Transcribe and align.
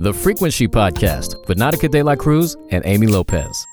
The 0.00 0.14
Frequency 0.14 0.68
Podcast 0.68 1.48
with 1.48 1.58
Nautica 1.58 1.90
De 1.90 2.04
La 2.04 2.14
Cruz 2.14 2.56
and 2.70 2.86
Amy 2.86 3.08
Lopez. 3.08 3.66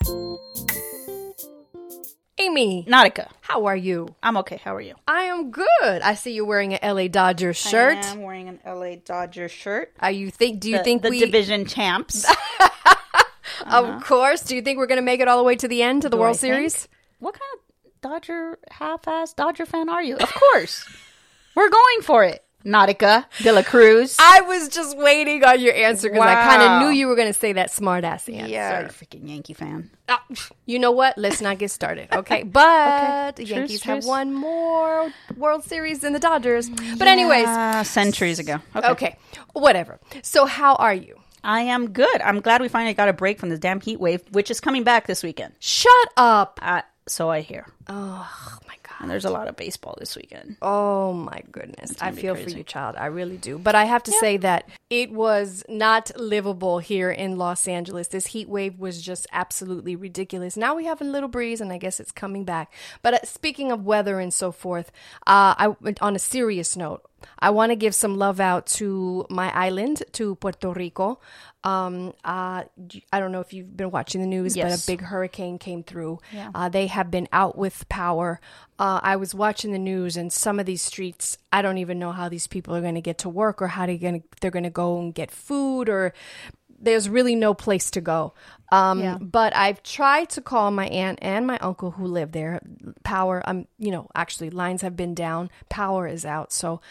Amy, 2.40 2.84
Nautica. 2.90 3.30
how 3.42 3.66
are 3.68 3.76
you? 3.76 4.08
I'm 4.24 4.36
okay. 4.38 4.58
How 4.58 4.76
are 4.76 4.82
you? 4.82 4.96
I 5.08 5.26
am 5.26 5.52
good. 5.52 5.68
I 6.02 6.16
see 6.16 6.34
you're 6.34 6.46
wearing 6.46 6.74
an 6.74 6.96
LA 6.96 7.10
Dodgers 7.10 7.58
shirt. 7.58 7.98
I 7.98 8.08
am 8.08 8.24
wearing 8.24 8.50
an 8.50 8.60
LA 8.66 8.96
Dodgers 8.96 9.52
shirt. 9.52 9.94
Are 10.00 10.10
you 10.10 10.32
think? 10.32 10.62
Do 10.62 10.72
you 10.72 10.80
the, 10.80 10.84
think 10.84 11.04
the 11.04 11.12
we? 11.12 11.20
division 11.20 11.66
champs? 11.66 12.26
Of 13.62 13.86
uh-huh. 13.86 14.00
course. 14.02 14.42
Do 14.42 14.56
you 14.56 14.62
think 14.62 14.80
we're 14.80 14.88
going 14.88 15.00
to 15.00 15.06
make 15.06 15.22
it 15.22 15.28
all 15.28 15.38
the 15.38 15.44
way 15.44 15.56
to 15.56 15.68
the 15.68 15.82
end 15.82 16.02
to 16.02 16.10
the 16.10 16.18
Do 16.18 16.22
World 16.22 16.36
I 16.36 16.40
think? 16.40 16.54
Series? 16.54 16.88
what 17.20 17.34
kind 17.34 17.52
of 17.54 18.02
Dodger 18.02 18.60
half-ass 18.70 19.34
Dodger 19.34 19.66
fan 19.66 19.88
are 19.88 20.04
you? 20.04 20.18
Of 20.18 20.34
course. 20.34 20.86
We're 21.56 21.70
going 21.70 22.02
for 22.02 22.24
it. 22.26 22.45
Nautica 22.66 23.26
De 23.44 23.52
La 23.52 23.62
Cruz. 23.62 24.16
I 24.20 24.42
was 24.42 24.70
just 24.70 24.98
waiting 24.98 25.44
on 25.44 25.60
your 25.60 25.74
answer 25.76 26.10
because 26.10 26.26
I 26.26 26.34
kind 26.36 26.62
of 26.64 26.82
knew 26.82 26.90
you 26.98 27.08
were 27.08 27.16
going 27.16 27.32
to 27.32 27.40
say 27.40 27.54
that 27.54 27.72
smart 27.72 28.04
ass 28.04 28.28
answer. 28.28 28.52
yeah, 28.52 28.88
freaking 28.88 29.30
Yankee 29.30 29.54
fan. 29.54 29.90
Ah, 30.10 30.24
you 30.66 30.80
know 30.80 30.92
what? 30.92 31.18
Let's 31.18 31.42
not 31.42 31.58
get 31.60 31.72
started, 31.72 32.08
okay? 32.12 32.44
But 32.60 33.36
the 33.36 33.44
Truce, 33.46 33.56
Yankees 33.56 33.84
have 33.84 33.98
truce. 33.98 34.06
won 34.08 34.34
more 34.34 35.12
World 35.38 35.64
Series 35.64 36.00
than 36.00 36.14
the 36.14 36.20
Dodgers. 36.20 36.70
But 36.70 37.08
anyways, 37.08 37.48
Uh, 37.48 37.84
centuries 37.84 38.40
ago. 38.40 38.60
Okay. 38.76 38.88
okay, 38.90 39.18
whatever. 39.54 40.00
So 40.24 40.46
how 40.46 40.76
are 40.76 40.94
you? 40.94 41.16
I 41.44 41.62
am 41.62 41.92
good. 41.92 42.22
I'm 42.22 42.42
glad 42.42 42.62
we 42.62 42.68
finally 42.68 42.96
got 42.96 43.08
a 43.10 43.14
break 43.14 43.40
from 43.40 43.50
this 43.50 43.60
damn 43.60 43.80
heat 43.80 44.00
wave, 44.00 44.22
which 44.32 44.50
is 44.50 44.60
coming 44.60 44.84
back 44.84 45.06
this 45.06 45.22
weekend. 45.22 45.54
Shut 45.60 46.08
up. 46.18 46.60
Uh, 46.64 46.82
so 47.08 47.30
I 47.30 47.42
hear. 47.42 47.68
Oh 47.88 48.58
my 48.68 48.74
god. 48.82 48.85
And 49.00 49.10
there's 49.10 49.26
a 49.26 49.30
lot 49.30 49.48
of 49.48 49.56
baseball 49.56 49.96
this 50.00 50.16
weekend. 50.16 50.58
Oh 50.62 51.14
my 51.14 51.42
goodness. 51.52 51.94
I 52.02 52.12
feel 52.12 52.36
for 52.36 52.50
you, 52.50 52.64
child. 52.64 52.96
I 52.98 53.08
really 53.08 53.38
do. 53.38 53.58
But 53.58 53.76
I 53.76 53.86
have 53.86 54.04
to 54.04 54.12
say 54.12 54.38
that 54.38 54.70
it 54.90 55.12
was 55.12 55.64
not 55.68 56.12
livable 56.18 56.80
here 56.80 57.12
in 57.12 57.38
Los 57.38 57.68
Angeles. 57.68 58.08
This 58.08 58.28
heat 58.28 58.48
wave 58.48 58.80
was 58.80 59.02
just 59.02 59.28
absolutely 59.32 59.96
ridiculous. 59.96 60.56
Now 60.58 60.76
we 60.76 60.86
have 60.86 61.02
a 61.02 61.06
little 61.06 61.30
breeze, 61.30 61.62
and 61.62 61.72
I 61.72 61.78
guess 61.78 62.00
it's 62.00 62.12
coming 62.12 62.46
back. 62.46 62.72
But 63.02 63.14
uh, 63.16 63.20
speaking 63.24 63.72
of 63.72 63.86
weather 63.86 64.20
and 64.20 64.34
so 64.34 64.52
forth, 64.52 64.92
uh, 65.28 65.56
I 65.58 65.76
on 66.02 66.16
a 66.16 66.20
serious 66.20 66.76
note, 66.76 67.04
I 67.40 67.50
want 67.50 67.72
to 67.72 67.76
give 67.76 67.96
some 67.96 68.18
love 68.18 68.40
out 68.40 68.68
to 68.78 69.26
my 69.30 69.52
island, 69.54 70.04
to 70.14 70.36
Puerto 70.36 70.72
Rico. 70.72 71.20
Um, 71.64 72.14
uh, 72.24 72.64
I 73.12 73.20
don't 73.20 73.32
know 73.32 73.40
if 73.40 73.52
you've 73.52 73.76
been 73.76 73.90
watching 73.90 74.22
the 74.22 74.28
news, 74.28 74.56
but 74.56 74.72
a 74.72 74.86
big 74.86 75.02
hurricane 75.02 75.58
came 75.58 75.84
through. 75.84 76.20
Yeah. 76.32 76.52
Uh, 76.54 76.70
they 76.70 76.88
have 76.88 77.10
been 77.10 77.28
out 77.34 77.58
with 77.58 77.90
power. 77.90 78.40
Uh, 78.78 79.00
I 79.02 79.16
was 79.16 79.34
watching 79.34 79.72
the 79.72 79.80
news, 79.80 80.16
and 80.16 80.32
some 80.32 80.60
of 80.60 80.66
these 80.66 80.82
streets, 80.82 81.38
I 81.52 81.62
don't 81.62 81.80
even 81.80 81.98
know 81.98 82.12
how 82.12 82.30
these 82.30 82.48
people 82.48 82.76
are 82.76 82.82
going 82.82 82.96
to 82.96 83.02
get 83.02 83.18
to 83.20 83.30
work 83.30 83.62
or 83.62 83.68
how 83.70 83.86
they're 83.88 83.98
going 83.98 84.64
to 84.64 84.70
go 84.70 85.00
and 85.00 85.14
get 85.14 85.32
food, 85.32 85.90
or 85.90 86.14
there's 86.86 87.10
really 87.10 87.36
no 87.36 87.54
place 87.54 87.92
to 87.92 88.02
go. 88.02 88.34
Um, 88.72 89.00
Yeah. 89.00 89.18
But 89.20 89.56
I've 89.56 89.84
tried 89.84 90.30
to 90.32 90.42
call 90.42 90.72
my 90.72 90.88
aunt 90.88 91.20
and 91.22 91.46
my 91.46 91.58
uncle 91.60 91.92
who 91.92 92.06
live 92.08 92.32
there. 92.32 92.62
Power, 93.04 93.44
um, 93.46 93.68
you 93.78 93.92
know, 93.92 94.08
actually, 94.16 94.50
lines 94.50 94.82
have 94.82 94.96
been 94.96 95.14
down, 95.14 95.50
power 95.70 96.08
is 96.08 96.26
out. 96.26 96.54
So 96.54 96.82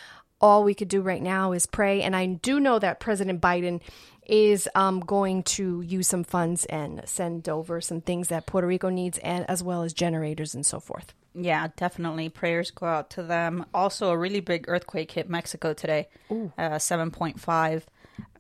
all 0.41 0.63
we 0.65 0.75
could 0.75 0.89
do 0.89 1.01
right 1.01 1.23
now 1.23 1.53
is 1.53 1.67
pray. 1.67 2.03
And 2.03 2.15
I 2.15 2.27
do 2.27 2.61
know 2.61 2.79
that 2.79 3.01
President 3.01 3.41
Biden 3.41 3.81
is 4.27 4.69
um, 4.75 5.01
going 5.01 5.43
to 5.43 5.81
use 5.83 6.09
some 6.09 6.25
funds 6.25 6.65
and 6.67 7.03
send 7.07 7.49
over 7.49 7.81
some 7.81 8.01
things 8.01 8.29
that 8.29 8.47
Puerto 8.47 8.67
Rico 8.67 8.89
needs, 8.89 9.19
and 9.19 9.45
as 9.51 9.63
well 9.63 9.83
as 9.83 9.93
generators 9.93 10.55
and 10.55 10.65
so 10.65 10.81
forth. 10.81 11.13
Yeah, 11.35 11.69
definitely. 11.77 12.29
Prayers 12.29 12.71
go 12.71 12.87
out 12.87 13.11
to 13.11 13.23
them. 13.23 13.67
Also, 13.75 14.11
a 14.11 14.17
really 14.17 14.41
big 14.41 14.65
earthquake 14.69 15.11
hit 15.11 15.29
Mexico 15.29 15.75
today, 15.75 16.09
uh, 16.57 16.79
seven 16.79 17.11
point 17.11 17.41
five. 17.41 17.87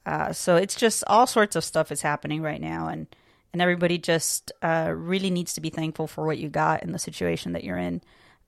Uh, 0.06 0.33
so 0.33 0.56
it's 0.56 0.74
just 0.74 1.02
all 1.06 1.27
sorts 1.27 1.56
of 1.56 1.64
stuff 1.64 1.91
is 1.91 2.02
happening 2.02 2.42
right 2.42 2.60
now, 2.60 2.88
and 2.88 3.06
and 3.52 3.62
everybody 3.62 3.98
just 3.98 4.52
uh, 4.62 4.92
really 4.94 5.30
needs 5.30 5.55
to 5.55 5.61
be 5.61 5.70
thankful 5.70 6.06
for 6.06 6.27
what 6.27 6.38
you 6.38 6.48
got 6.48 6.83
in 6.83 6.92
the 6.92 6.98
situation 6.98 7.52
that 7.52 7.64
you're 7.64 7.79
in, 7.79 8.02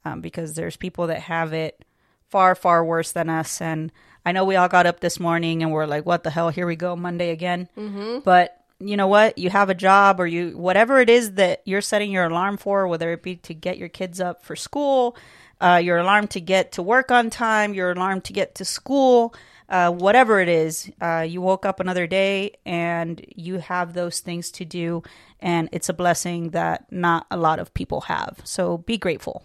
um, 0.05 0.21
because 0.21 0.55
there's 0.55 0.77
people 0.77 1.07
that 1.07 1.21
have 1.21 1.53
it 1.53 1.85
far 2.29 2.55
far 2.55 2.85
worse 2.85 3.13
than 3.13 3.31
us. 3.31 3.61
And 3.61 3.93
I 4.25 4.33
know 4.33 4.45
we 4.45 4.57
all 4.57 4.69
got 4.69 4.87
up 4.87 5.01
this 5.01 5.19
morning 5.19 5.63
and 5.63 5.73
we're 5.73 5.87
like, 5.87 6.05
"What 6.05 6.25
the 6.25 6.31
hell? 6.31 6.51
Here 6.51 6.67
we 6.67 6.77
go, 6.77 6.97
Monday 6.97 7.31
again." 7.31 7.69
Mm-hmm. 7.77 8.19
But 8.21 8.63
you 8.79 8.97
know 8.97 9.07
what? 9.07 9.39
You 9.39 9.49
have 9.51 9.71
a 9.71 9.75
job 9.75 10.21
or 10.21 10.27
you 10.27 10.59
whatever 10.59 11.01
it 11.01 11.09
is 11.09 11.35
that 11.35 11.63
you're 11.65 11.81
setting 11.81 12.11
your 12.11 12.25
alarm 12.25 12.59
for, 12.59 12.87
whether 12.87 13.13
it 13.13 13.23
be 13.23 13.37
to 13.37 13.55
get 13.55 13.79
your 13.79 13.89
kids 13.89 14.21
up 14.21 14.45
for 14.45 14.57
school, 14.57 15.17
uh, 15.61 15.81
your 15.83 15.99
alarm 15.99 16.27
to 16.29 16.41
get 16.41 16.73
to 16.73 16.83
work 16.83 17.11
on 17.11 17.31
time, 17.31 17.73
your 17.73 17.93
alarm 17.93 18.21
to 18.23 18.33
get 18.33 18.55
to 18.57 18.65
school, 18.65 19.35
uh, 19.69 19.91
whatever 19.91 20.41
it 20.41 20.49
is, 20.49 20.91
uh, 21.01 21.25
you 21.29 21.41
woke 21.41 21.67
up 21.67 21.81
another 21.81 22.07
day 22.07 22.53
and 22.65 23.25
you 23.35 23.59
have 23.59 23.95
those 23.95 24.21
things 24.21 24.51
to 24.53 24.65
do, 24.65 25.03
and 25.41 25.69
it's 25.73 25.89
a 25.89 25.95
blessing 25.95 26.51
that 26.51 26.91
not 26.91 27.27
a 27.31 27.37
lot 27.37 27.59
of 27.59 27.75
people 27.75 28.03
have. 28.03 28.41
So 28.45 28.79
be 28.79 28.97
grateful. 28.97 29.43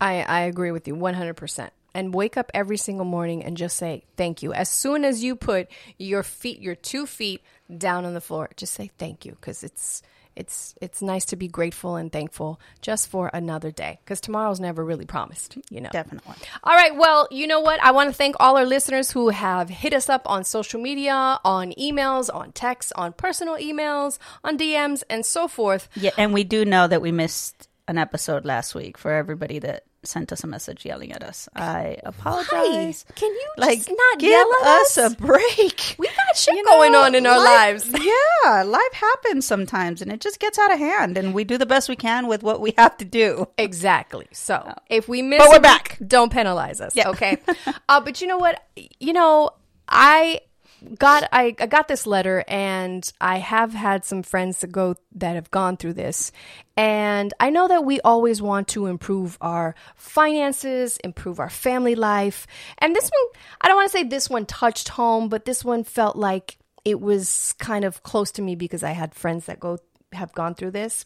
I, 0.00 0.22
I 0.22 0.40
agree 0.40 0.72
with 0.72 0.86
you 0.88 0.96
100%. 0.96 1.70
And 1.94 2.14
wake 2.14 2.38
up 2.38 2.50
every 2.54 2.78
single 2.78 3.04
morning 3.04 3.44
and 3.44 3.54
just 3.56 3.76
say 3.76 4.04
thank 4.16 4.42
you. 4.42 4.54
As 4.54 4.70
soon 4.70 5.04
as 5.04 5.22
you 5.22 5.36
put 5.36 5.68
your 5.98 6.22
feet, 6.22 6.60
your 6.60 6.74
two 6.74 7.06
feet 7.06 7.42
down 7.76 8.06
on 8.06 8.14
the 8.14 8.20
floor, 8.20 8.48
just 8.56 8.72
say 8.72 8.90
thank 8.96 9.26
you 9.26 9.32
because 9.32 9.62
it's 9.62 10.02
it's 10.36 10.74
it's 10.80 11.02
nice 11.02 11.24
to 11.26 11.36
be 11.36 11.48
grateful 11.48 11.96
and 11.96 12.10
thankful 12.10 12.60
just 12.80 13.08
for 13.08 13.30
another 13.32 13.70
day 13.70 13.98
because 14.04 14.20
tomorrow's 14.20 14.60
never 14.60 14.84
really 14.84 15.06
promised, 15.06 15.58
you 15.70 15.80
know. 15.80 15.90
Definitely. 15.90 16.34
All 16.64 16.74
right. 16.74 16.96
Well, 16.96 17.28
you 17.30 17.46
know 17.46 17.60
what? 17.60 17.82
I 17.82 17.92
want 17.92 18.10
to 18.10 18.14
thank 18.14 18.36
all 18.40 18.56
our 18.56 18.64
listeners 18.64 19.10
who 19.10 19.28
have 19.28 19.68
hit 19.68 19.92
us 19.92 20.08
up 20.08 20.22
on 20.28 20.44
social 20.44 20.80
media, 20.80 21.38
on 21.44 21.72
emails, 21.72 22.34
on 22.34 22.52
texts, 22.52 22.92
on 22.96 23.12
personal 23.12 23.56
emails, 23.56 24.18
on 24.42 24.58
DMs, 24.58 25.02
and 25.10 25.24
so 25.24 25.48
forth. 25.48 25.88
Yeah, 25.94 26.10
and 26.16 26.32
we 26.32 26.44
do 26.44 26.64
know 26.64 26.86
that 26.88 27.02
we 27.02 27.12
missed 27.12 27.68
an 27.88 27.98
episode 27.98 28.44
last 28.44 28.74
week 28.74 28.96
for 28.96 29.12
everybody 29.12 29.58
that 29.58 29.84
sent 30.04 30.32
us 30.32 30.42
a 30.42 30.46
message 30.46 30.84
yelling 30.84 31.12
at 31.12 31.22
us. 31.22 31.48
I 31.54 31.98
apologize. 32.04 33.04
Can 33.14 33.30
you 33.30 33.50
Like, 33.56 33.78
just 33.78 33.90
not 33.90 34.18
give 34.18 34.30
yell 34.30 34.50
at 34.62 34.66
us 34.80 34.96
a 34.96 35.10
break. 35.10 35.94
We 35.98 36.06
got 36.08 36.36
shit 36.36 36.54
You 36.54 36.64
going 36.64 36.92
know, 36.92 37.02
on 37.02 37.14
in 37.14 37.26
our 37.26 37.38
life- 37.38 37.86
lives. 37.88 38.04
Yeah, 38.44 38.62
life 38.64 38.92
happens 38.92 39.46
sometimes 39.46 40.02
and 40.02 40.10
it 40.12 40.20
just 40.20 40.40
gets 40.40 40.58
out 40.58 40.72
of 40.72 40.78
hand 40.78 41.16
and 41.16 41.32
we 41.34 41.44
do 41.44 41.56
the 41.58 41.66
best 41.66 41.88
we 41.88 41.96
can 41.96 42.26
with 42.26 42.42
what 42.42 42.60
we 42.60 42.74
have 42.76 42.96
to 42.98 43.04
do. 43.04 43.46
Exactly. 43.58 44.26
So 44.32 44.74
if 44.90 45.08
we 45.08 45.22
miss, 45.22 45.38
But 45.38 45.48
we're 45.48 45.54
a 45.54 45.58
week, 45.58 45.62
back. 45.62 45.98
Don't 46.06 46.32
penalize 46.32 46.80
us. 46.80 46.96
Yeah. 46.96 47.10
Okay. 47.10 47.38
uh, 47.88 48.00
but 48.00 48.20
you 48.20 48.26
know 48.26 48.38
what? 48.38 48.62
You 48.98 49.12
know, 49.12 49.50
I 49.88 50.40
got 50.98 51.28
I, 51.32 51.54
I 51.58 51.66
got 51.66 51.88
this 51.88 52.06
letter, 52.06 52.44
and 52.48 53.10
I 53.20 53.38
have 53.38 53.72
had 53.72 54.04
some 54.04 54.22
friends 54.22 54.60
that 54.60 54.72
go 54.72 54.96
that 55.16 55.34
have 55.34 55.50
gone 55.50 55.76
through 55.76 55.94
this, 55.94 56.32
and 56.76 57.32
I 57.40 57.50
know 57.50 57.68
that 57.68 57.84
we 57.84 58.00
always 58.00 58.40
want 58.40 58.68
to 58.68 58.86
improve 58.86 59.38
our 59.40 59.74
finances, 59.96 60.96
improve 60.98 61.40
our 61.40 61.50
family 61.50 61.94
life, 61.94 62.46
and 62.78 62.94
this 62.94 63.10
one 63.10 63.42
I 63.60 63.68
don't 63.68 63.76
want 63.76 63.90
to 63.90 63.98
say 63.98 64.04
this 64.04 64.30
one 64.30 64.46
touched 64.46 64.88
home, 64.88 65.28
but 65.28 65.44
this 65.44 65.64
one 65.64 65.84
felt 65.84 66.16
like 66.16 66.58
it 66.84 67.00
was 67.00 67.54
kind 67.58 67.84
of 67.84 68.02
close 68.02 68.32
to 68.32 68.42
me 68.42 68.54
because 68.54 68.82
I 68.82 68.90
had 68.90 69.14
friends 69.14 69.46
that 69.46 69.60
go 69.60 69.78
have 70.12 70.32
gone 70.32 70.54
through 70.54 70.72
this. 70.72 71.04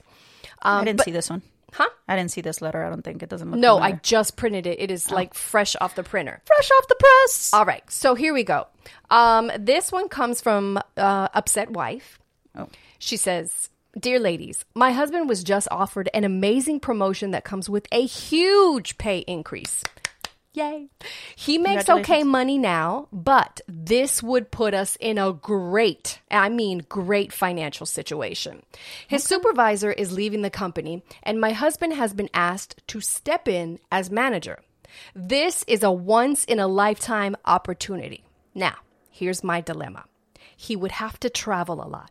I 0.62 0.78
um, 0.78 0.84
didn't 0.84 1.02
see 1.02 1.10
this 1.10 1.30
one. 1.30 1.42
Huh? 1.72 1.88
I 2.08 2.16
didn't 2.16 2.30
see 2.30 2.40
this 2.40 2.62
letter. 2.62 2.84
I 2.84 2.88
don't 2.88 3.02
think 3.02 3.22
it 3.22 3.28
doesn't 3.28 3.50
look 3.50 3.60
No, 3.60 3.78
I 3.78 3.92
just 4.02 4.36
printed 4.36 4.66
it. 4.66 4.80
It 4.80 4.90
is 4.90 5.10
like 5.10 5.34
fresh 5.34 5.76
off 5.80 5.94
the 5.94 6.02
printer. 6.02 6.40
fresh 6.44 6.70
off 6.70 6.88
the 6.88 6.94
press. 6.94 7.52
All 7.52 7.64
right, 7.64 7.82
so 7.90 8.14
here 8.14 8.32
we 8.32 8.44
go. 8.44 8.66
Um, 9.10 9.50
this 9.58 9.90
one 9.92 10.08
comes 10.08 10.40
from 10.40 10.78
uh, 10.96 11.28
Upset 11.34 11.70
Wife. 11.70 12.18
Oh. 12.56 12.68
She 12.98 13.16
says, 13.16 13.68
Dear 13.98 14.18
ladies, 14.18 14.64
my 14.74 14.92
husband 14.92 15.28
was 15.28 15.42
just 15.42 15.68
offered 15.70 16.10
an 16.12 16.24
amazing 16.24 16.80
promotion 16.80 17.30
that 17.30 17.44
comes 17.44 17.68
with 17.68 17.86
a 17.90 18.04
huge 18.04 18.98
pay 18.98 19.20
increase. 19.20 19.82
Yay. 20.56 20.88
He 21.36 21.58
makes 21.58 21.86
okay 21.86 22.24
money 22.24 22.56
now, 22.56 23.08
but 23.12 23.60
this 23.68 24.22
would 24.22 24.50
put 24.50 24.72
us 24.72 24.96
in 24.98 25.18
a 25.18 25.34
great, 25.34 26.18
I 26.30 26.48
mean, 26.48 26.86
great 26.88 27.30
financial 27.30 27.84
situation. 27.84 28.62
His 29.06 29.22
supervisor 29.22 29.92
is 29.92 30.12
leaving 30.12 30.40
the 30.40 30.48
company, 30.48 31.02
and 31.22 31.38
my 31.38 31.52
husband 31.52 31.92
has 31.92 32.14
been 32.14 32.30
asked 32.32 32.80
to 32.86 33.02
step 33.02 33.46
in 33.46 33.80
as 33.92 34.10
manager. 34.10 34.60
This 35.14 35.62
is 35.68 35.82
a 35.82 35.92
once 35.92 36.46
in 36.46 36.58
a 36.58 36.66
lifetime 36.66 37.36
opportunity. 37.44 38.24
Now, 38.54 38.76
here's 39.10 39.44
my 39.44 39.60
dilemma 39.60 40.04
he 40.56 40.74
would 40.74 40.92
have 40.92 41.20
to 41.20 41.28
travel 41.28 41.84
a 41.84 41.86
lot. 41.86 42.10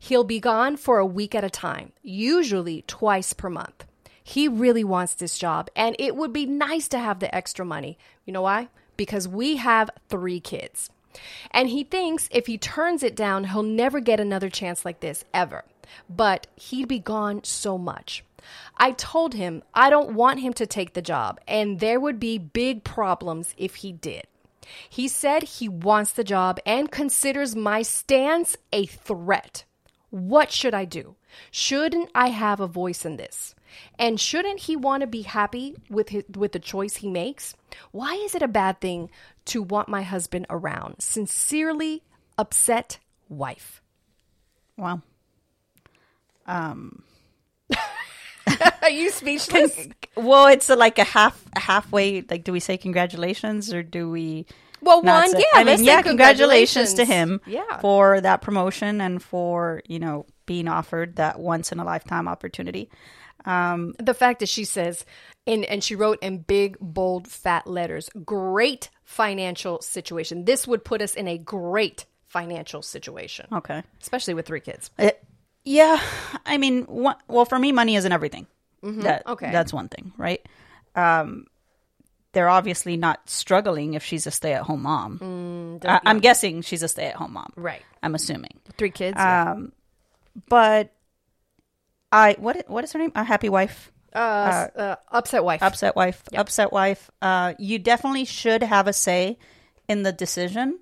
He'll 0.00 0.24
be 0.24 0.40
gone 0.40 0.76
for 0.76 0.98
a 0.98 1.06
week 1.06 1.36
at 1.36 1.44
a 1.44 1.50
time, 1.50 1.92
usually 2.02 2.82
twice 2.88 3.32
per 3.34 3.48
month. 3.48 3.84
He 4.28 4.46
really 4.46 4.84
wants 4.84 5.14
this 5.14 5.38
job, 5.38 5.70
and 5.74 5.96
it 5.98 6.14
would 6.14 6.34
be 6.34 6.44
nice 6.44 6.86
to 6.88 6.98
have 6.98 7.18
the 7.18 7.34
extra 7.34 7.64
money. 7.64 7.96
You 8.26 8.34
know 8.34 8.42
why? 8.42 8.68
Because 8.98 9.26
we 9.26 9.56
have 9.56 9.88
three 10.10 10.38
kids. 10.38 10.90
And 11.50 11.70
he 11.70 11.82
thinks 11.82 12.28
if 12.30 12.46
he 12.46 12.58
turns 12.58 13.02
it 13.02 13.16
down, 13.16 13.44
he'll 13.44 13.62
never 13.62 14.00
get 14.00 14.20
another 14.20 14.50
chance 14.50 14.84
like 14.84 15.00
this 15.00 15.24
ever. 15.32 15.64
But 16.10 16.46
he'd 16.56 16.88
be 16.88 16.98
gone 16.98 17.42
so 17.42 17.78
much. 17.78 18.22
I 18.76 18.90
told 18.90 19.32
him 19.32 19.62
I 19.72 19.88
don't 19.88 20.12
want 20.12 20.40
him 20.40 20.52
to 20.52 20.66
take 20.66 20.92
the 20.92 21.00
job, 21.00 21.40
and 21.48 21.80
there 21.80 21.98
would 21.98 22.20
be 22.20 22.36
big 22.36 22.84
problems 22.84 23.54
if 23.56 23.76
he 23.76 23.92
did. 23.92 24.24
He 24.90 25.08
said 25.08 25.42
he 25.42 25.70
wants 25.70 26.12
the 26.12 26.22
job 26.22 26.60
and 26.66 26.92
considers 26.92 27.56
my 27.56 27.80
stance 27.80 28.58
a 28.74 28.84
threat. 28.84 29.64
What 30.10 30.52
should 30.52 30.74
I 30.74 30.84
do? 30.84 31.16
Shouldn't 31.50 32.10
I 32.14 32.28
have 32.28 32.60
a 32.60 32.66
voice 32.66 33.06
in 33.06 33.16
this? 33.16 33.54
And 33.98 34.20
shouldn't 34.20 34.60
he 34.60 34.76
want 34.76 35.00
to 35.02 35.06
be 35.06 35.22
happy 35.22 35.76
with 35.90 36.08
his, 36.10 36.24
with 36.36 36.52
the 36.52 36.58
choice 36.58 36.96
he 36.96 37.08
makes? 37.08 37.54
Why 37.90 38.14
is 38.14 38.34
it 38.34 38.42
a 38.42 38.48
bad 38.48 38.80
thing 38.80 39.10
to 39.46 39.62
want 39.62 39.88
my 39.88 40.02
husband 40.02 40.46
around? 40.50 40.96
Sincerely 41.00 42.02
upset 42.36 42.98
wife. 43.28 43.82
Wow. 44.76 45.02
Um 46.46 47.02
Are 48.82 48.90
you 48.90 49.10
speechless? 49.10 49.88
Well, 50.16 50.46
it's 50.46 50.70
a, 50.70 50.76
like 50.76 50.98
a 50.98 51.04
half 51.04 51.42
a 51.54 51.60
halfway. 51.60 52.22
Like, 52.22 52.44
do 52.44 52.52
we 52.52 52.60
say 52.60 52.78
congratulations 52.78 53.72
or 53.72 53.82
do 53.82 54.10
we? 54.10 54.46
Well, 54.80 55.02
one, 55.02 55.28
say- 55.30 55.38
yeah, 55.52 55.60
I 55.60 55.64
mean, 55.64 55.84
yeah, 55.84 56.00
congratulations 56.02 56.94
to 56.94 57.04
him 57.04 57.40
Yeah. 57.46 57.80
for 57.80 58.20
that 58.20 58.40
promotion 58.42 59.00
and 59.00 59.22
for 59.22 59.82
you 59.86 59.98
know 59.98 60.24
being 60.46 60.68
offered 60.68 61.16
that 61.16 61.38
once 61.38 61.72
in 61.72 61.78
a 61.80 61.84
lifetime 61.84 62.26
opportunity. 62.28 62.88
Um, 63.44 63.94
the 63.98 64.14
fact 64.14 64.40
that 64.40 64.48
she 64.48 64.64
says 64.64 65.04
and, 65.46 65.64
and 65.64 65.82
she 65.82 65.94
wrote 65.94 66.18
in 66.22 66.38
big 66.38 66.76
bold 66.80 67.28
fat 67.28 67.66
letters 67.66 68.10
great 68.24 68.90
financial 69.04 69.80
situation 69.80 70.44
this 70.44 70.66
would 70.66 70.84
put 70.84 71.00
us 71.00 71.14
in 71.14 71.28
a 71.28 71.38
great 71.38 72.04
financial 72.26 72.82
situation 72.82 73.46
okay. 73.52 73.82
especially 74.02 74.34
with 74.34 74.46
three 74.46 74.60
kids 74.60 74.90
Uh, 74.98 75.10
yeah, 75.64 76.00
I 76.46 76.56
mean, 76.56 76.84
one, 76.84 77.16
well, 77.28 77.44
for 77.44 77.58
me, 77.58 77.72
money 77.72 77.94
isn't 77.96 78.10
everything. 78.10 78.46
That 78.82 79.26
Okay. 79.26 79.50
that's 79.52 79.70
one 79.70 79.88
thing, 79.88 80.12
right? 80.16 80.40
Um, 80.94 81.46
they're 82.32 82.48
obviously 82.48 82.96
not 82.96 83.28
struggling 83.28 83.92
if 83.94 84.02
she's 84.02 84.26
a 84.26 84.30
stay-at-home 84.30 84.82
mom. 84.82 85.80
I, 85.84 86.00
I'm 86.06 86.20
guessing 86.20 86.62
she's 86.62 86.82
a 86.82 86.88
stay-at-home 86.88 87.32
mom. 87.34 87.52
right 87.56 87.82
I'm 88.02 88.14
assuming. 88.14 88.60
three 88.78 88.90
kids 88.90 89.16
yeah. 89.18 89.52
Um, 89.52 89.72
but 90.48 90.92
I 92.12 92.36
what 92.38 92.64
what 92.68 92.84
is 92.84 92.92
her 92.92 92.98
name? 92.98 93.12
A 93.14 93.24
happy 93.24 93.48
wife, 93.48 93.92
uh, 94.14 94.18
uh, 94.76 94.96
upset 95.10 95.44
wife 95.44 95.62
upset 95.62 95.94
wife, 95.96 96.22
upset 96.40 96.72
wife. 96.72 97.10
Uh, 97.20 97.54
you 97.58 97.78
definitely 97.78 98.24
should 98.24 98.62
have 98.62 98.86
a 98.88 98.92
say 98.92 99.38
in 99.88 100.02
the 100.02 100.12
decision. 100.12 100.78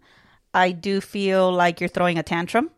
I 0.54 0.72
do 0.72 1.00
feel 1.00 1.52
like 1.52 1.80
you're 1.80 1.88
throwing 1.88 2.18
a 2.18 2.22
tantrum 2.22 2.70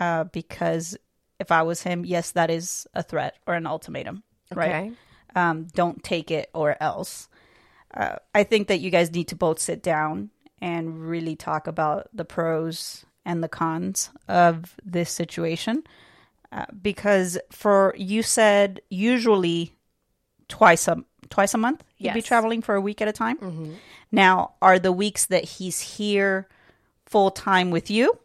uh, 0.00 0.24
because 0.24 0.96
if 1.38 1.52
I 1.52 1.62
was 1.62 1.82
him, 1.82 2.04
yes, 2.04 2.32
that 2.32 2.50
is 2.50 2.86
a 2.94 3.02
threat 3.02 3.36
or 3.46 3.54
an 3.54 3.66
ultimatum, 3.66 4.22
right? 4.54 4.70
Um, 5.36 5.66
don't 5.74 6.02
take 6.02 6.30
it 6.30 6.48
or 6.54 6.76
else. 6.80 7.28
Uh, 7.94 8.16
I 8.34 8.42
think 8.42 8.68
that 8.68 8.78
you 8.80 8.90
guys 8.90 9.12
need 9.12 9.28
to 9.28 9.36
both 9.36 9.58
sit 9.60 9.82
down 9.82 10.30
and 10.60 11.06
really 11.08 11.36
talk 11.36 11.66
about 11.66 12.08
the 12.12 12.24
pros 12.24 13.04
and 13.24 13.42
the 13.44 13.48
cons 13.48 14.10
of 14.28 14.74
this 14.84 15.10
situation. 15.12 15.84
Uh, 16.56 16.64
because 16.80 17.38
for 17.50 17.94
you 17.98 18.22
said 18.22 18.80
usually 18.88 19.74
twice 20.48 20.88
a 20.88 20.96
twice 21.28 21.52
a 21.52 21.58
month 21.58 21.84
he'd 21.96 22.06
be 22.14 22.22
traveling 22.22 22.62
for 22.62 22.74
a 22.74 22.80
week 22.80 23.02
at 23.02 23.08
a 23.08 23.12
time. 23.12 23.36
Now, 24.10 24.54
are 24.62 24.78
the 24.78 24.92
weeks 24.92 25.26
that 25.26 25.44
he's 25.44 25.80
here 25.80 26.48
full 27.04 27.30
time 27.30 27.70
with 27.70 27.90
you? 27.90 28.18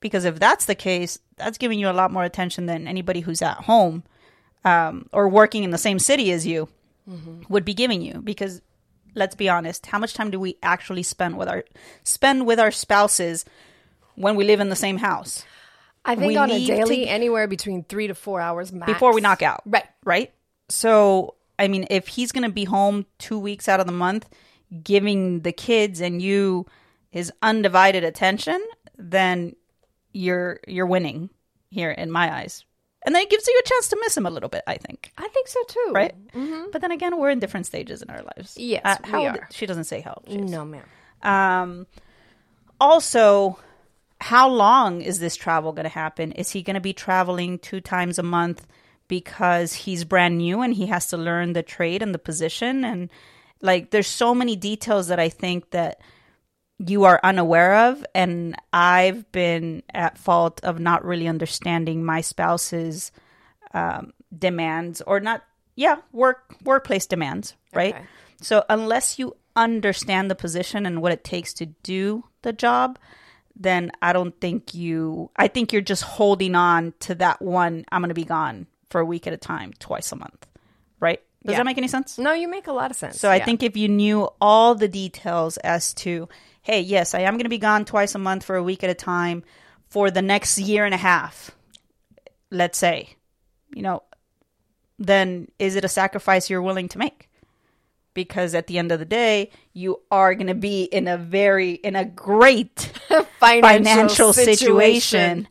Because 0.00 0.24
if 0.24 0.40
that's 0.40 0.64
the 0.64 0.74
case, 0.74 1.18
that's 1.36 1.58
giving 1.58 1.78
you 1.78 1.88
a 1.88 1.92
lot 1.92 2.10
more 2.10 2.24
attention 2.24 2.66
than 2.66 2.88
anybody 2.88 3.20
who's 3.20 3.42
at 3.42 3.58
home 3.58 4.02
um, 4.64 5.08
or 5.12 5.28
working 5.28 5.62
in 5.62 5.70
the 5.70 5.78
same 5.78 5.98
city 5.98 6.32
as 6.32 6.44
you 6.46 6.68
would 7.48 7.64
be 7.64 7.74
giving 7.74 8.02
you. 8.02 8.20
Because 8.22 8.60
let's 9.14 9.34
be 9.36 9.48
honest, 9.48 9.86
how 9.86 9.98
much 9.98 10.14
time 10.14 10.30
do 10.30 10.40
we 10.40 10.56
actually 10.62 11.02
spend 11.02 11.36
with 11.38 11.48
our 11.48 11.64
spend 12.02 12.46
with 12.46 12.58
our 12.58 12.70
spouses 12.72 13.44
when 14.16 14.34
we 14.36 14.44
live 14.44 14.60
in 14.60 14.68
the 14.68 14.76
same 14.76 14.98
house 14.98 15.44
i 16.04 16.14
think 16.14 16.28
we 16.28 16.36
on 16.36 16.50
a 16.50 16.58
to 16.58 16.66
daily 16.66 16.96
g- 16.96 17.08
anywhere 17.08 17.46
between 17.48 17.84
three 17.84 18.06
to 18.06 18.14
four 18.14 18.40
hours 18.40 18.72
max. 18.72 18.92
before 18.92 19.12
we 19.14 19.20
knock 19.20 19.42
out? 19.42 19.62
right 19.66 19.84
right? 20.04 20.32
So, 20.70 21.34
I 21.58 21.66
mean, 21.68 21.86
if 21.90 22.08
he's 22.08 22.30
going 22.32 22.44
to 22.44 22.52
be 22.52 22.64
home 22.64 23.06
two 23.18 23.38
weeks 23.38 23.68
out 23.68 23.80
of 23.80 23.86
the 23.86 23.92
month, 23.92 24.28
giving 24.82 25.40
the 25.40 25.52
kids 25.52 26.00
and 26.00 26.20
you 26.20 26.66
his 27.10 27.32
undivided 27.42 28.04
attention, 28.04 28.60
then 28.98 29.56
you're 30.12 30.60
you're 30.68 30.86
winning 30.86 31.30
here 31.70 31.90
in 31.90 32.10
my 32.10 32.32
eyes. 32.34 32.64
And 33.06 33.14
then 33.14 33.22
it 33.22 33.30
gives 33.30 33.46
you 33.46 33.58
a 33.64 33.68
chance 33.68 33.88
to 33.88 33.96
miss 34.00 34.16
him 34.16 34.26
a 34.26 34.30
little 34.30 34.48
bit, 34.50 34.62
I 34.66 34.76
think. 34.76 35.12
i 35.16 35.26
think 35.28 35.46
so 35.48 35.60
too 35.68 35.92
Right? 35.94 36.14
But 36.72 36.80
then 36.82 36.90
again, 36.90 37.16
we're 37.18 37.30
in 37.30 37.38
different 37.38 37.64
stages 37.66 38.02
in 38.02 38.10
our 38.10 38.22
lives. 38.22 38.54
Mm-hmm. 38.54 38.62
Yes, 38.70 38.82
Uh, 38.84 38.96
how 39.06 39.20
we 39.20 39.28
old- 39.28 39.36
are. 39.38 39.48
She 39.52 39.64
doesn't 39.66 39.84
say 39.84 40.00
how 40.00 40.20
old 40.26 40.50
no 40.50 40.64
ma'am 40.64 40.84
Um, 41.22 41.86
also, 42.80 43.58
how 44.20 44.48
long 44.48 45.00
is 45.00 45.20
this 45.20 45.36
travel 45.36 45.72
going 45.72 45.84
to 45.84 45.90
happen? 45.90 46.32
Is 46.32 46.50
he 46.50 46.62
going 46.62 46.74
to 46.74 46.80
be 46.80 46.92
traveling 46.92 47.58
two 47.58 47.80
times 47.80 48.18
a 48.18 48.22
month 48.22 48.66
because 49.06 49.72
he's 49.72 50.04
brand 50.04 50.38
new 50.38 50.60
and 50.60 50.74
he 50.74 50.86
has 50.86 51.06
to 51.08 51.16
learn 51.16 51.52
the 51.52 51.62
trade 51.62 52.02
and 52.02 52.14
the 52.14 52.18
position? 52.18 52.84
And 52.84 53.10
like, 53.60 53.90
there's 53.90 54.08
so 54.08 54.34
many 54.34 54.56
details 54.56 55.08
that 55.08 55.20
I 55.20 55.28
think 55.28 55.70
that 55.70 56.00
you 56.78 57.04
are 57.04 57.20
unaware 57.22 57.88
of. 57.88 58.04
And 58.14 58.56
I've 58.72 59.30
been 59.30 59.82
at 59.94 60.18
fault 60.18 60.60
of 60.64 60.80
not 60.80 61.04
really 61.04 61.28
understanding 61.28 62.04
my 62.04 62.20
spouse's 62.20 63.12
um, 63.72 64.12
demands 64.36 65.00
or 65.02 65.20
not, 65.20 65.42
yeah, 65.76 65.96
work 66.12 66.56
workplace 66.64 67.06
demands, 67.06 67.54
right? 67.72 67.94
Okay. 67.94 68.04
So 68.40 68.64
unless 68.68 69.18
you 69.18 69.36
understand 69.54 70.30
the 70.30 70.34
position 70.34 70.86
and 70.86 71.02
what 71.02 71.12
it 71.12 71.24
takes 71.24 71.52
to 71.54 71.66
do 71.66 72.24
the 72.42 72.52
job, 72.52 72.98
then 73.58 73.90
I 74.00 74.12
don't 74.12 74.38
think 74.40 74.74
you 74.74 75.30
I 75.36 75.48
think 75.48 75.72
you're 75.72 75.82
just 75.82 76.02
holding 76.04 76.54
on 76.54 76.94
to 77.00 77.14
that 77.16 77.42
one 77.42 77.84
I'm 77.90 78.00
going 78.00 78.08
to 78.10 78.14
be 78.14 78.24
gone 78.24 78.66
for 78.90 79.00
a 79.00 79.04
week 79.04 79.26
at 79.26 79.32
a 79.32 79.36
time, 79.36 79.72
twice 79.78 80.12
a 80.12 80.16
month. 80.16 80.46
Right? 81.00 81.20
Does 81.44 81.52
Yeah. 81.52 81.58
that 81.58 81.66
make 81.66 81.78
any 81.78 81.88
sense? 81.88 82.18
no 82.18 82.32
you 82.32 82.48
make 82.48 82.66
a 82.68 82.72
lot 82.72 82.90
of 82.90 82.96
sense 82.96 83.20
So 83.20 83.30
I 83.30 83.40
think 83.40 83.62
if 83.62 83.76
you 83.76 83.88
knew 83.88 84.28
all 84.40 84.74
the 84.74 84.88
details 84.88 85.56
as 85.58 85.92
to, 85.94 86.28
hey, 86.62 86.80
yes, 86.80 87.14
I 87.14 87.20
am 87.20 87.34
going 87.34 87.44
to 87.44 87.48
be 87.50 87.58
gone 87.58 87.84
twice 87.84 88.14
a 88.14 88.18
month 88.18 88.44
for 88.44 88.56
a 88.56 88.62
week 88.62 88.82
at 88.84 88.90
a 88.90 88.94
time 88.94 89.42
for 89.88 90.10
the 90.10 90.22
next 90.22 90.58
year 90.58 90.84
and 90.84 90.94
a 90.94 90.98
half, 90.98 91.50
let's 92.50 92.78
say, 92.78 93.16
you 93.74 93.82
know, 93.82 94.02
then 94.98 95.48
is 95.58 95.76
it 95.76 95.84
a 95.84 95.88
sacrifice 95.88 96.50
you're 96.50 96.62
willing 96.62 96.88
to 96.88 96.98
make? 96.98 97.28
Because 98.14 98.54
at 98.54 98.66
the 98.66 98.78
end 98.78 98.90
of 98.90 98.98
the 98.98 99.04
day, 99.04 99.50
you 99.72 100.00
are 100.10 100.34
going 100.34 100.48
to 100.48 100.54
be 100.54 100.82
in 100.84 101.06
a 101.06 101.16
very, 101.16 101.72
in 101.72 101.94
a 101.94 102.04
great 102.04 102.90
financial 103.40 104.32
situation 104.32 105.48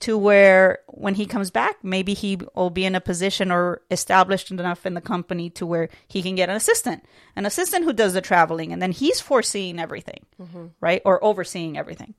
to 0.00 0.16
where 0.16 0.78
when 0.86 1.14
he 1.14 1.26
comes 1.26 1.50
back, 1.50 1.76
maybe 1.82 2.14
he 2.14 2.38
will 2.54 2.70
be 2.70 2.86
in 2.86 2.94
a 2.94 3.00
position 3.00 3.52
or 3.52 3.82
established 3.90 4.50
enough 4.50 4.86
in 4.86 4.94
the 4.94 5.00
company 5.00 5.50
to 5.50 5.66
where 5.66 5.90
he 6.08 6.22
can 6.22 6.34
get 6.34 6.48
an 6.48 6.56
assistant, 6.56 7.04
an 7.36 7.44
assistant 7.44 7.84
who 7.84 7.92
does 7.92 8.14
the 8.14 8.20
traveling, 8.22 8.72
and 8.72 8.80
then 8.80 8.92
he's 8.92 9.20
foreseeing 9.20 9.78
everything, 9.78 10.24
right, 10.80 11.02
or 11.04 11.22
overseeing 11.22 11.76
everything. 11.76 12.14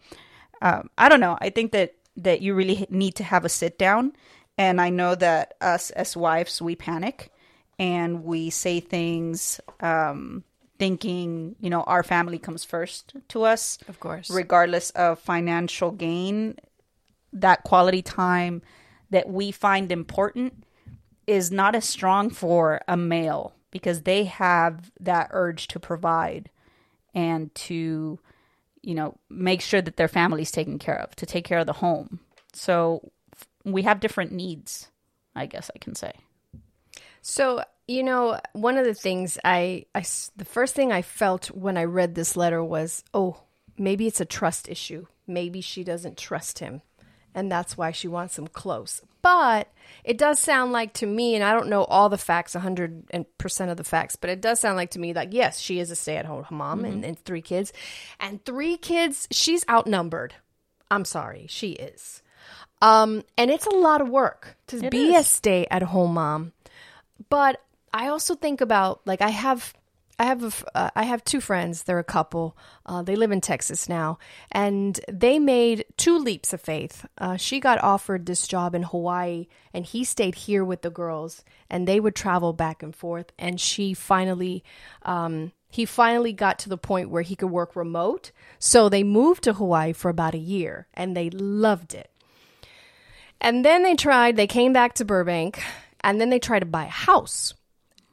Um, 0.62 0.89
I 0.98 1.10
don't 1.10 1.20
know. 1.20 1.38
I 1.42 1.50
think 1.50 1.72
that 1.72 1.96
that 2.18 2.42
you 2.42 2.54
really 2.54 2.86
need 2.89 3.16
to 3.16 3.24
have 3.24 3.46
a 3.46 3.50
sit 3.50 3.80
down, 3.80 4.13
and 4.58 4.80
I 4.80 4.89
know 4.89 5.16
that 5.16 5.56
us 5.60 5.89
as 5.92 6.16
wives 6.16 6.62
we 6.62 6.75
panic 6.75 7.32
and 7.80 8.24
we 8.24 8.51
say 8.51 8.80
things 8.80 9.60
um, 9.80 10.44
thinking 10.82 11.56
you 11.60 11.70
know 11.70 11.84
our 11.84 12.02
family 12.02 12.40
comes 12.40 12.64
first 12.64 13.14
to 13.28 13.44
us 13.44 13.78
Of 13.88 14.00
course. 14.00 14.32
regardless 14.32 14.90
of 14.92 15.20
financial 15.20 15.92
gain, 15.92 16.56
that 17.32 17.64
quality 17.64 18.02
time 18.02 18.64
that 19.12 19.30
we 19.30 19.52
find 19.52 19.92
important 19.92 20.64
is 21.28 21.52
not 21.52 21.76
as 21.76 21.86
strong 21.86 22.32
for 22.32 22.82
a 22.88 22.98
male 22.98 23.54
because 23.70 24.02
they 24.02 24.24
have 24.24 24.92
that 25.00 25.28
urge 25.32 25.68
to 25.68 25.80
provide 25.80 26.50
and 27.14 27.54
to, 27.54 28.18
you 28.82 28.96
know, 28.96 29.18
make 29.30 29.62
sure 29.62 29.84
that 29.84 29.98
their 29.98 30.08
family's 30.08 30.50
taken 30.50 30.80
care 30.80 31.00
of, 31.00 31.16
to 31.16 31.26
take 31.28 31.46
care 31.46 31.60
of 31.60 31.68
the 31.68 31.74
home. 31.86 32.20
So 32.54 33.12
f- 33.36 33.48
we 33.64 33.84
have 33.84 34.00
different 34.00 34.32
needs, 34.32 34.90
I 35.36 35.46
guess 35.46 35.70
I 35.76 35.78
can 35.78 35.94
say. 35.94 36.14
So, 37.22 37.64
you 37.88 38.04
know, 38.04 38.40
one 38.54 38.78
of 38.78 38.86
the 38.86 38.94
things 38.94 39.38
I, 39.44 39.86
I, 39.94 40.04
the 40.36 40.46
first 40.46 40.76
thing 40.76 40.92
I 40.92 41.02
felt 41.02 41.48
when 41.48 41.78
I 41.78 41.84
read 41.84 42.16
this 42.16 42.36
letter 42.36 42.64
was, 42.64 43.04
oh, 43.14 43.42
maybe 43.78 44.08
it's 44.08 44.22
a 44.22 44.26
trust 44.26 44.70
issue. 44.70 45.08
Maybe 45.28 45.62
she 45.62 45.84
doesn't 45.84 46.18
trust 46.18 46.60
him. 46.60 46.82
And 47.34 47.52
that's 47.52 47.78
why 47.78 47.92
she 47.92 48.08
wants 48.08 48.38
him 48.38 48.48
close. 48.48 49.02
But 49.22 49.70
it 50.04 50.18
does 50.18 50.40
sound 50.40 50.72
like 50.72 50.94
to 50.96 51.06
me, 51.06 51.36
and 51.36 51.44
I 51.44 51.54
don't 51.54 51.70
know 51.70 51.84
all 51.84 52.10
the 52.10 52.18
facts, 52.18 52.56
100% 52.56 53.72
of 53.72 53.78
the 53.78 53.84
facts, 53.84 54.16
but 54.16 54.30
it 54.30 54.42
does 54.42 54.60
sound 54.60 54.76
like 54.76 54.92
to 54.92 55.00
me 55.00 55.14
like, 55.14 55.30
yes, 55.32 55.60
she 55.60 55.80
is 55.80 55.92
a 55.92 55.96
stay 55.96 56.18
at 56.18 56.26
home 56.26 56.46
mom 56.50 56.84
and, 56.84 57.06
and 57.06 57.20
three 57.20 57.42
kids. 57.42 57.72
And 58.20 58.44
three 58.44 58.78
kids, 58.78 59.28
she's 59.32 59.64
outnumbered. 59.70 60.34
I'm 60.90 61.06
sorry, 61.06 61.46
she 61.48 61.72
is. 61.72 62.22
Um, 62.82 63.24
and 63.38 63.52
it's 63.52 63.68
a 63.68 63.76
lot 63.76 64.02
of 64.02 64.10
work 64.10 64.58
to 64.68 64.90
be 64.90 65.16
a 65.16 65.24
stay 65.24 65.68
at 65.70 65.84
home 65.84 66.16
mom. 66.16 66.52
But 67.30 67.62
I 67.94 68.08
also 68.08 68.36
think 68.36 68.62
about 68.62 69.02
like 69.06 69.22
I 69.22 69.30
have 69.30 69.74
I 70.22 70.26
have 70.26 70.44
a 70.44 70.78
uh, 70.78 70.90
I 70.96 71.04
have 71.04 71.24
two 71.24 71.42
friends. 71.42 71.82
They're 71.82 71.98
a 71.98 72.04
couple. 72.04 72.56
Uh, 72.86 73.02
they 73.02 73.16
live 73.16 73.32
in 73.32 73.42
Texas 73.42 73.90
now, 73.90 74.20
and 74.52 75.00
they 75.12 75.40
made 75.40 75.86
two 75.98 76.18
leaps 76.20 76.54
of 76.54 76.62
faith. 76.62 77.08
Uh, 77.18 77.38
she 77.38 77.60
got 77.60 77.82
offered 77.84 78.28
this 78.28 78.46
job 78.46 78.76
in 78.76 78.84
Hawaii, 78.84 79.48
and 79.74 79.84
he 79.84 80.04
stayed 80.04 80.36
here 80.36 80.64
with 80.64 80.84
the 80.84 80.92
girls, 80.92 81.44
and 81.72 81.88
they 81.88 82.00
would 82.00 82.16
travel 82.16 82.54
back 82.54 82.84
and 82.84 82.96
forth. 82.96 83.32
And 83.40 83.60
she 83.60 83.96
finally, 83.96 84.64
um, 85.02 85.54
he 85.70 85.86
finally 85.86 86.34
got 86.34 86.60
to 86.60 86.70
the 86.70 86.78
point 86.78 87.10
where 87.10 87.24
he 87.24 87.36
could 87.36 87.50
work 87.50 87.76
remote. 87.76 88.32
So 88.60 88.90
they 88.90 89.04
moved 89.04 89.44
to 89.46 89.54
Hawaii 89.54 89.92
for 89.92 90.10
about 90.10 90.36
a 90.36 90.40
year, 90.40 90.88
and 90.94 91.18
they 91.18 91.32
loved 91.32 91.96
it. 91.96 92.12
And 93.40 93.66
then 93.66 93.82
they 93.82 93.96
tried. 93.96 94.36
They 94.36 94.46
came 94.46 94.72
back 94.72 94.94
to 94.96 95.06
Burbank, 95.06 95.64
and 96.02 96.22
then 96.22 96.30
they 96.30 96.38
tried 96.38 96.60
to 96.60 96.66
buy 96.68 96.86
a 96.86 96.90
house 96.90 97.56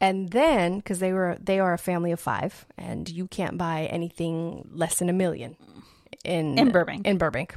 and 0.01 0.31
then 0.31 0.77
because 0.79 0.99
they 1.01 1.13
were 1.13 1.37
they 1.41 1.59
are 1.61 1.73
a 1.73 1.79
family 1.79 2.13
of 2.13 2.21
five 2.21 2.67
and 2.77 3.09
you 3.09 3.27
can't 3.27 3.59
buy 3.59 3.87
anything 3.91 4.69
less 4.73 4.99
than 4.99 5.09
a 5.09 5.13
million 5.13 5.57
in 6.25 6.59
In 6.59 6.71
Burbank. 6.73 7.07
in 7.07 7.17
burbank 7.19 7.55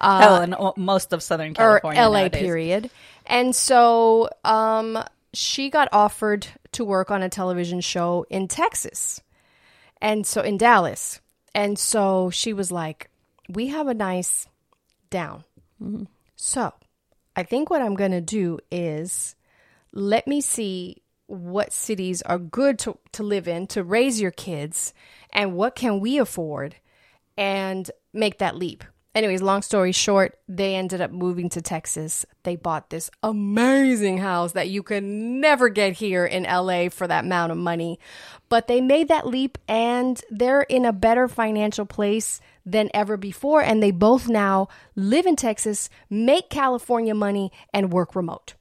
Hell, 0.00 0.42
in 0.42 0.54
o- 0.54 0.74
most 0.76 1.12
of 1.12 1.22
Southern 1.22 1.50
or 1.52 1.80
California. 1.80 2.02
la 2.02 2.18
nowadays. 2.20 2.40
period 2.40 2.90
and 3.26 3.54
so 3.56 4.28
um 4.44 5.02
she 5.32 5.70
got 5.70 5.88
offered 5.92 6.46
to 6.72 6.84
work 6.84 7.10
on 7.10 7.22
a 7.22 7.28
television 7.28 7.80
show 7.80 8.24
in 8.30 8.46
texas 8.48 9.20
and 10.00 10.26
so 10.26 10.40
in 10.42 10.56
dallas 10.58 11.20
and 11.54 11.78
so 11.78 12.30
she 12.30 12.52
was 12.52 12.70
like 12.70 13.08
we 13.48 13.68
have 13.68 13.88
a 13.88 13.94
nice 13.94 14.46
down 15.10 15.44
so 16.36 16.72
i 17.36 17.42
think 17.42 17.70
what 17.70 17.80
i'm 17.82 17.94
gonna 17.94 18.20
do 18.20 18.58
is 18.70 19.34
let 19.92 20.26
me 20.26 20.40
see 20.40 20.96
what 21.26 21.72
cities 21.72 22.22
are 22.22 22.38
good 22.38 22.78
to, 22.80 22.98
to 23.12 23.22
live 23.22 23.48
in 23.48 23.66
to 23.68 23.82
raise 23.82 24.20
your 24.20 24.30
kids 24.30 24.92
and 25.32 25.54
what 25.54 25.74
can 25.74 26.00
we 26.00 26.18
afford 26.18 26.76
and 27.36 27.90
make 28.12 28.38
that 28.38 28.56
leap. 28.56 28.84
Anyways 29.14 29.42
long 29.42 29.62
story 29.62 29.92
short 29.92 30.38
they 30.48 30.74
ended 30.74 31.00
up 31.00 31.12
moving 31.12 31.48
to 31.50 31.62
texas. 31.62 32.26
They 32.42 32.56
bought 32.56 32.90
this 32.90 33.10
amazing 33.22 34.18
house 34.18 34.52
that 34.52 34.68
you 34.68 34.82
can 34.82 35.40
never 35.40 35.68
get 35.68 35.94
here 35.94 36.26
in 36.26 36.42
la 36.42 36.88
for 36.88 37.06
that 37.06 37.24
amount 37.24 37.52
of 37.52 37.58
money. 37.58 37.98
But 38.48 38.66
they 38.66 38.80
made 38.80 39.08
that 39.08 39.26
leap 39.26 39.56
and 39.68 40.20
they're 40.30 40.62
in 40.62 40.84
a 40.84 40.92
better 40.92 41.28
financial 41.28 41.86
place 41.86 42.40
than 42.66 42.90
ever 42.92 43.16
before 43.16 43.62
and 43.62 43.82
they 43.82 43.92
both 43.92 44.28
now 44.28 44.68
live 44.96 45.26
in 45.26 45.36
texas 45.36 45.88
make 46.10 46.50
california 46.50 47.14
money 47.14 47.52
and 47.72 47.92
work 47.92 48.16
remote. 48.16 48.54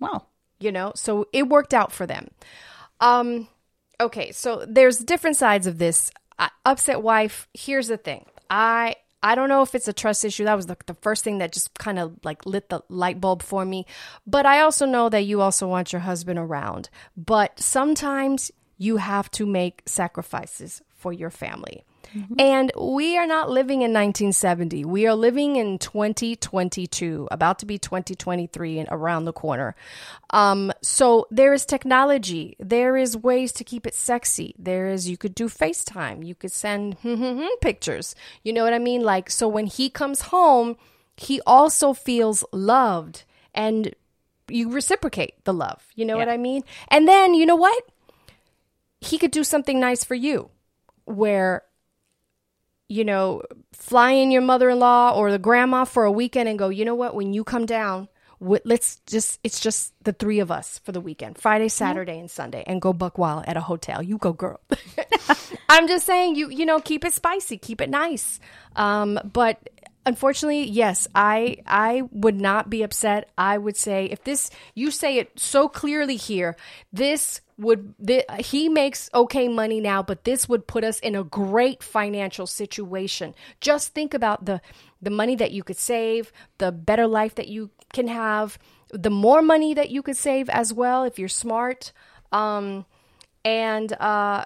Wow. 0.00 0.26
You 0.62 0.72
know? 0.72 0.92
So 0.94 1.28
it 1.32 1.48
worked 1.48 1.74
out 1.74 1.92
for 1.92 2.06
them. 2.06 2.28
Um 3.00 3.48
okay 4.00 4.32
so 4.32 4.64
there's 4.66 4.98
different 4.98 5.36
sides 5.36 5.66
of 5.66 5.78
this 5.78 6.10
uh, 6.38 6.48
upset 6.64 7.02
wife. 7.02 7.48
Here's 7.54 7.88
the 7.88 7.96
thing. 7.96 8.26
I 8.50 8.96
i 9.22 9.34
don't 9.34 9.48
know 9.48 9.62
if 9.62 9.74
it's 9.74 9.88
a 9.88 9.92
trust 9.92 10.24
issue. 10.24 10.44
That 10.44 10.56
was 10.56 10.66
the, 10.66 10.76
the 10.86 10.94
first 10.94 11.24
thing 11.24 11.38
that 11.38 11.52
just 11.52 11.78
kind 11.78 11.98
of 11.98 12.18
like 12.24 12.46
lit 12.46 12.68
the 12.68 12.82
light 12.88 13.20
bulb 13.20 13.42
for 13.42 13.64
me. 13.64 13.86
But 14.26 14.46
i 14.46 14.60
also 14.60 14.86
know 14.86 15.08
that 15.08 15.22
you 15.22 15.40
also 15.40 15.66
want 15.68 15.92
your 15.92 16.00
husband 16.00 16.38
around. 16.38 16.88
But 17.16 17.60
sometimes 17.60 18.50
you 18.78 18.96
have 18.96 19.30
to 19.30 19.46
make 19.46 19.82
sacrifices 19.86 20.82
for 21.02 21.12
your 21.12 21.30
family 21.30 21.84
and 22.38 22.72
we 22.78 23.16
are 23.16 23.26
not 23.26 23.50
living 23.50 23.82
in 23.82 23.92
1970. 23.92 24.84
We 24.84 25.06
are 25.06 25.14
living 25.14 25.56
in 25.56 25.78
2022, 25.78 27.28
about 27.30 27.58
to 27.60 27.66
be 27.66 27.78
2023 27.78 28.80
and 28.80 28.88
around 28.90 29.24
the 29.24 29.32
corner. 29.32 29.74
Um, 30.30 30.72
so 30.82 31.26
there 31.30 31.52
is 31.52 31.64
technology. 31.64 32.56
There 32.58 32.96
is 32.96 33.16
ways 33.16 33.52
to 33.52 33.64
keep 33.64 33.86
it 33.86 33.94
sexy. 33.94 34.54
There 34.58 34.88
is, 34.88 35.08
you 35.08 35.16
could 35.16 35.34
do 35.34 35.48
FaceTime. 35.48 36.24
You 36.26 36.34
could 36.34 36.52
send 36.52 36.96
pictures. 37.60 38.14
You 38.42 38.52
know 38.52 38.64
what 38.64 38.74
I 38.74 38.78
mean? 38.78 39.02
Like, 39.02 39.30
so 39.30 39.48
when 39.48 39.66
he 39.66 39.88
comes 39.88 40.22
home, 40.22 40.76
he 41.16 41.40
also 41.46 41.92
feels 41.92 42.44
loved 42.52 43.24
and 43.54 43.94
you 44.48 44.70
reciprocate 44.70 45.44
the 45.44 45.54
love. 45.54 45.82
You 45.94 46.04
know 46.04 46.16
what 46.16 46.28
I 46.28 46.36
mean? 46.36 46.62
And 46.88 47.08
then, 47.08 47.34
you 47.34 47.46
know 47.46 47.56
what? 47.56 47.84
He 49.00 49.18
could 49.18 49.30
do 49.30 49.44
something 49.44 49.80
nice 49.80 50.04
for 50.04 50.14
you 50.14 50.50
where 51.12 51.62
you 52.92 53.04
know, 53.04 53.40
fly 53.72 54.10
in 54.10 54.30
your 54.30 54.42
mother 54.42 54.68
in 54.68 54.78
law 54.78 55.16
or 55.16 55.30
the 55.30 55.38
grandma 55.38 55.84
for 55.84 56.04
a 56.04 56.12
weekend 56.12 56.46
and 56.46 56.58
go, 56.58 56.68
you 56.68 56.84
know 56.84 56.94
what, 56.94 57.14
when 57.14 57.32
you 57.32 57.42
come 57.42 57.64
down, 57.64 58.06
let's 58.38 59.00
just, 59.06 59.40
it's 59.42 59.60
just 59.60 59.94
the 60.04 60.12
three 60.12 60.40
of 60.40 60.50
us 60.50 60.78
for 60.84 60.92
the 60.92 61.00
weekend, 61.00 61.38
Friday, 61.38 61.68
Saturday, 61.68 62.18
and 62.18 62.30
Sunday, 62.30 62.64
and 62.66 62.82
go 62.82 62.92
buck 62.92 63.16
wild 63.16 63.46
at 63.46 63.56
a 63.56 63.62
hotel. 63.62 64.02
You 64.02 64.18
go, 64.18 64.34
girl. 64.34 64.60
I'm 65.70 65.88
just 65.88 66.04
saying, 66.04 66.36
you, 66.36 66.50
you 66.50 66.66
know, 66.66 66.80
keep 66.80 67.02
it 67.06 67.14
spicy, 67.14 67.56
keep 67.56 67.80
it 67.80 67.88
nice. 67.88 68.40
Um, 68.76 69.18
but 69.32 69.70
unfortunately, 70.04 70.68
yes, 70.68 71.08
I, 71.14 71.58
I 71.66 72.02
would 72.10 72.40
not 72.40 72.70
be 72.70 72.82
upset. 72.82 73.30
I 73.36 73.58
would 73.58 73.76
say 73.76 74.06
if 74.06 74.24
this, 74.24 74.50
you 74.74 74.90
say 74.90 75.18
it 75.18 75.38
so 75.38 75.68
clearly 75.68 76.16
here, 76.16 76.56
this 76.92 77.40
would 77.58 77.94
th- 78.04 78.24
he 78.40 78.68
makes 78.68 79.08
okay 79.14 79.46
money 79.46 79.78
now 79.80 80.02
but 80.02 80.24
this 80.24 80.48
would 80.48 80.66
put 80.66 80.82
us 80.82 80.98
in 80.98 81.14
a 81.14 81.22
great 81.22 81.82
financial 81.82 82.46
situation. 82.46 83.34
Just 83.60 83.94
think 83.94 84.14
about 84.14 84.46
the 84.46 84.60
the 85.00 85.10
money 85.10 85.36
that 85.36 85.52
you 85.52 85.62
could 85.62 85.76
save 85.76 86.32
the 86.58 86.72
better 86.72 87.06
life 87.06 87.34
that 87.36 87.48
you 87.48 87.70
can 87.92 88.08
have 88.08 88.58
the 88.90 89.10
more 89.10 89.42
money 89.42 89.74
that 89.74 89.90
you 89.90 90.02
could 90.02 90.16
save 90.16 90.48
as 90.48 90.72
well 90.72 91.04
if 91.04 91.18
you're 91.18 91.28
smart. 91.28 91.92
Um 92.32 92.84
and 93.44 93.92
uh 93.94 94.44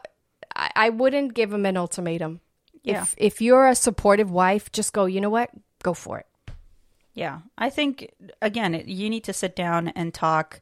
i, 0.54 0.70
I 0.74 0.88
wouldn't 0.90 1.34
give 1.34 1.52
him 1.52 1.66
an 1.66 1.76
ultimatum 1.76 2.40
Yeah. 2.86 3.02
if 3.02 3.14
if 3.18 3.40
you're 3.42 3.66
a 3.66 3.74
supportive 3.74 4.30
wife 4.30 4.72
just 4.72 4.92
go 4.94 5.04
you 5.04 5.20
know 5.20 5.30
what 5.30 5.50
go 5.82 5.92
for 5.92 6.18
it 6.18 6.26
Yeah, 7.16 7.40
I 7.56 7.70
think 7.70 8.12
again, 8.42 8.74
it, 8.74 8.86
you 8.86 9.08
need 9.08 9.24
to 9.24 9.32
sit 9.32 9.56
down 9.56 9.88
and 9.88 10.12
talk 10.12 10.60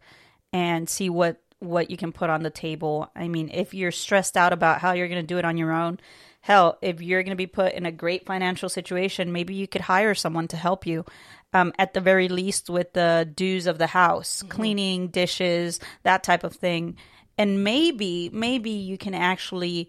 and 0.52 0.88
see 0.88 1.10
what 1.10 1.40
what 1.58 1.90
you 1.90 1.96
can 1.96 2.12
put 2.12 2.30
on 2.30 2.42
the 2.44 2.50
table. 2.50 3.10
I 3.16 3.26
mean, 3.26 3.50
if 3.52 3.74
you're 3.74 3.90
stressed 3.90 4.36
out 4.36 4.52
about 4.52 4.80
how 4.80 4.92
you're 4.92 5.08
going 5.08 5.20
to 5.20 5.26
do 5.26 5.38
it 5.38 5.44
on 5.44 5.56
your 5.56 5.72
own, 5.72 5.98
hell, 6.42 6.78
if 6.80 7.02
you're 7.02 7.24
going 7.24 7.36
to 7.36 7.36
be 7.36 7.48
put 7.48 7.74
in 7.74 7.86
a 7.86 7.92
great 7.92 8.24
financial 8.24 8.68
situation, 8.68 9.32
maybe 9.32 9.54
you 9.54 9.66
could 9.66 9.80
hire 9.80 10.14
someone 10.14 10.46
to 10.48 10.56
help 10.56 10.86
you. 10.86 11.04
Um, 11.52 11.72
at 11.76 11.92
the 11.92 12.00
very 12.00 12.28
least, 12.28 12.70
with 12.70 12.92
the 12.92 13.28
dues 13.34 13.66
of 13.66 13.78
the 13.78 13.88
house, 13.88 14.44
cleaning, 14.48 15.08
dishes, 15.08 15.80
that 16.04 16.22
type 16.22 16.44
of 16.44 16.54
thing, 16.54 16.96
and 17.36 17.64
maybe 17.64 18.30
maybe 18.32 18.70
you 18.70 18.96
can 18.96 19.14
actually 19.14 19.88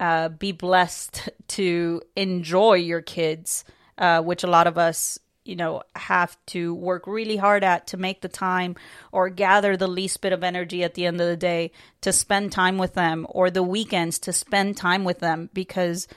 uh, 0.00 0.28
be 0.28 0.52
blessed 0.52 1.30
to 1.48 2.02
enjoy 2.16 2.74
your 2.74 3.02
kids, 3.02 3.64
uh, 3.98 4.22
which 4.22 4.42
a 4.42 4.48
lot 4.48 4.66
of 4.66 4.78
us, 4.78 5.18
you 5.44 5.56
know, 5.56 5.82
have 5.96 6.36
to 6.46 6.74
work 6.74 7.06
really 7.06 7.36
hard 7.36 7.64
at 7.64 7.88
to 7.88 7.96
make 7.96 8.20
the 8.20 8.28
time 8.28 8.76
or 9.10 9.28
gather 9.28 9.76
the 9.76 9.88
least 9.88 10.20
bit 10.20 10.32
of 10.32 10.44
energy 10.44 10.84
at 10.84 10.94
the 10.94 11.06
end 11.06 11.20
of 11.20 11.26
the 11.26 11.36
day 11.36 11.72
to 12.00 12.12
spend 12.12 12.52
time 12.52 12.78
with 12.78 12.94
them 12.94 13.26
or 13.28 13.50
the 13.50 13.62
weekends 13.62 14.18
to 14.20 14.32
spend 14.32 14.76
time 14.76 15.04
with 15.04 15.18
them 15.18 15.50
because, 15.52 16.08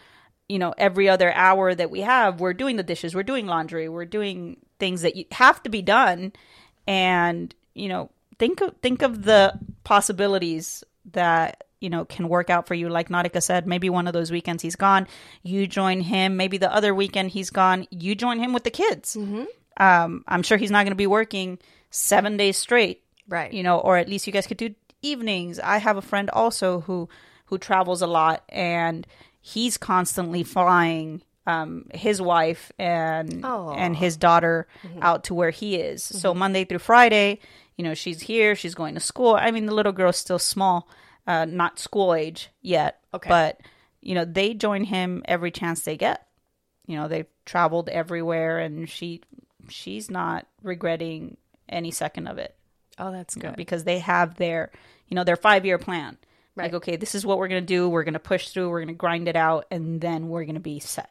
you 0.47 0.59
know, 0.59 0.73
every 0.77 1.09
other 1.09 1.33
hour 1.33 1.73
that 1.73 1.91
we 1.91 2.01
have, 2.01 2.39
we're 2.39 2.53
doing 2.53 2.75
the 2.75 2.83
dishes, 2.83 3.15
we're 3.15 3.23
doing 3.23 3.47
laundry, 3.47 3.89
we're 3.89 4.05
doing 4.05 4.57
things 4.79 5.01
that 5.01 5.15
you 5.15 5.25
have 5.31 5.61
to 5.63 5.69
be 5.69 5.81
done. 5.81 6.31
And, 6.87 7.53
you 7.73 7.89
know, 7.89 8.11
think 8.37 8.61
of, 8.61 8.75
think 8.81 9.01
of 9.01 9.23
the 9.23 9.59
possibilities 9.83 10.83
that 11.11 11.64
you 11.81 11.89
know 11.89 12.05
can 12.05 12.29
work 12.29 12.49
out 12.49 12.67
for 12.67 12.73
you. 12.73 12.89
Like 12.89 13.09
Nautica 13.09 13.41
said 13.43 13.67
maybe 13.67 13.89
one 13.89 14.07
of 14.07 14.13
those 14.13 14.31
weekends 14.31 14.63
he's 14.63 14.75
gone 14.75 15.07
you 15.43 15.67
join 15.67 16.01
him. 16.01 16.37
Maybe 16.37 16.57
the 16.57 16.73
other 16.73 16.93
weekend 16.95 17.31
he's 17.31 17.49
gone 17.49 17.87
you 17.91 18.15
join 18.15 18.39
him 18.39 18.53
with 18.53 18.63
the 18.63 18.71
kids. 18.71 19.15
Um, 19.77 20.23
i'm 20.25 20.41
sure 20.41 20.57
he's 20.57 20.71
not 20.71 20.83
going 20.85 20.91
to 20.91 20.95
be 20.95 21.07
working 21.07 21.59
seven 21.89 22.37
days 22.37 22.57
straight 22.57 23.01
Right. 23.27 23.51
you 23.51 23.61
know 23.63 23.77
or 23.79 23.97
at 23.97 24.07
least 24.07 24.25
you 24.27 24.31
guys 24.33 24.47
could 24.47 24.57
do 24.57 24.73
evenings. 25.01 25.59
I 25.59 25.77
have 25.79 25.97
a 25.97 26.01
friend 26.01 26.29
also 26.29 26.79
who 26.81 27.09
who 27.47 27.57
travels 27.57 28.01
a 28.01 28.07
lot 28.07 28.43
and 28.49 29.05
he's 29.41 29.77
constantly 29.77 30.43
flying 30.43 31.21
um, 31.47 31.85
his 31.93 32.19
wife 32.21 32.71
and 32.79 33.45
Aw. 33.45 33.75
and 33.75 33.95
his 33.95 34.17
daughter 34.17 34.67
out 35.01 35.25
to 35.25 35.33
where 35.35 35.51
he 35.51 35.75
is. 35.75 36.03
So 36.03 36.33
monday 36.33 36.63
through 36.65 36.79
friday 36.79 37.39
you 37.75 37.83
know 37.83 37.93
she's 37.93 38.21
here 38.21 38.55
she's 38.55 38.75
going 38.75 38.93
to 38.95 39.01
school. 39.01 39.35
I 39.35 39.51
mean 39.51 39.65
the 39.65 39.73
little 39.75 39.91
girl's 39.91 40.17
still 40.17 40.39
small 40.39 40.87
uh, 41.27 41.45
not 41.45 41.79
school 41.79 42.13
age 42.13 42.49
yet 42.61 42.99
Okay. 43.13 43.29
but 43.29 43.59
you 44.01 44.13
know 44.15 44.25
they 44.25 44.53
join 44.53 44.83
him 44.83 45.23
every 45.25 45.51
chance 45.51 45.81
they 45.81 45.97
get. 45.97 46.27
You 46.85 46.97
know 46.97 47.07
they've 47.07 47.27
traveled 47.45 47.89
everywhere 47.89 48.59
and 48.59 48.87
she 48.89 49.21
she's 49.69 50.11
not 50.11 50.45
regretting 50.61 51.37
any 51.67 51.91
second 51.91 52.27
of 52.27 52.37
it. 52.37 52.55
Oh 52.99 53.11
that's 53.11 53.35
you 53.35 53.41
know, 53.43 53.49
good. 53.49 53.57
because 53.57 53.83
they 53.83 53.99
have 53.99 54.35
their 54.35 54.71
you 55.07 55.15
know 55.15 55.23
their 55.23 55.35
five 55.35 55.65
year 55.65 55.77
plan 55.77 56.17
Right. 56.57 56.65
like 56.65 56.73
okay 56.75 56.95
this 56.95 57.15
is 57.15 57.25
what 57.25 57.37
we're 57.37 57.49
gonna 57.49 57.59
do 57.61 57.89
we're 57.89 58.03
gonna 58.05 58.17
push 58.19 58.47
through 58.49 58.69
we're 58.69 58.79
gonna 58.79 58.93
grind 58.93 59.27
it 59.27 59.35
out 59.35 59.65
and 59.71 59.99
then 59.99 60.29
we're 60.29 60.45
gonna 60.45 60.61
be 60.61 60.79
set 60.79 61.09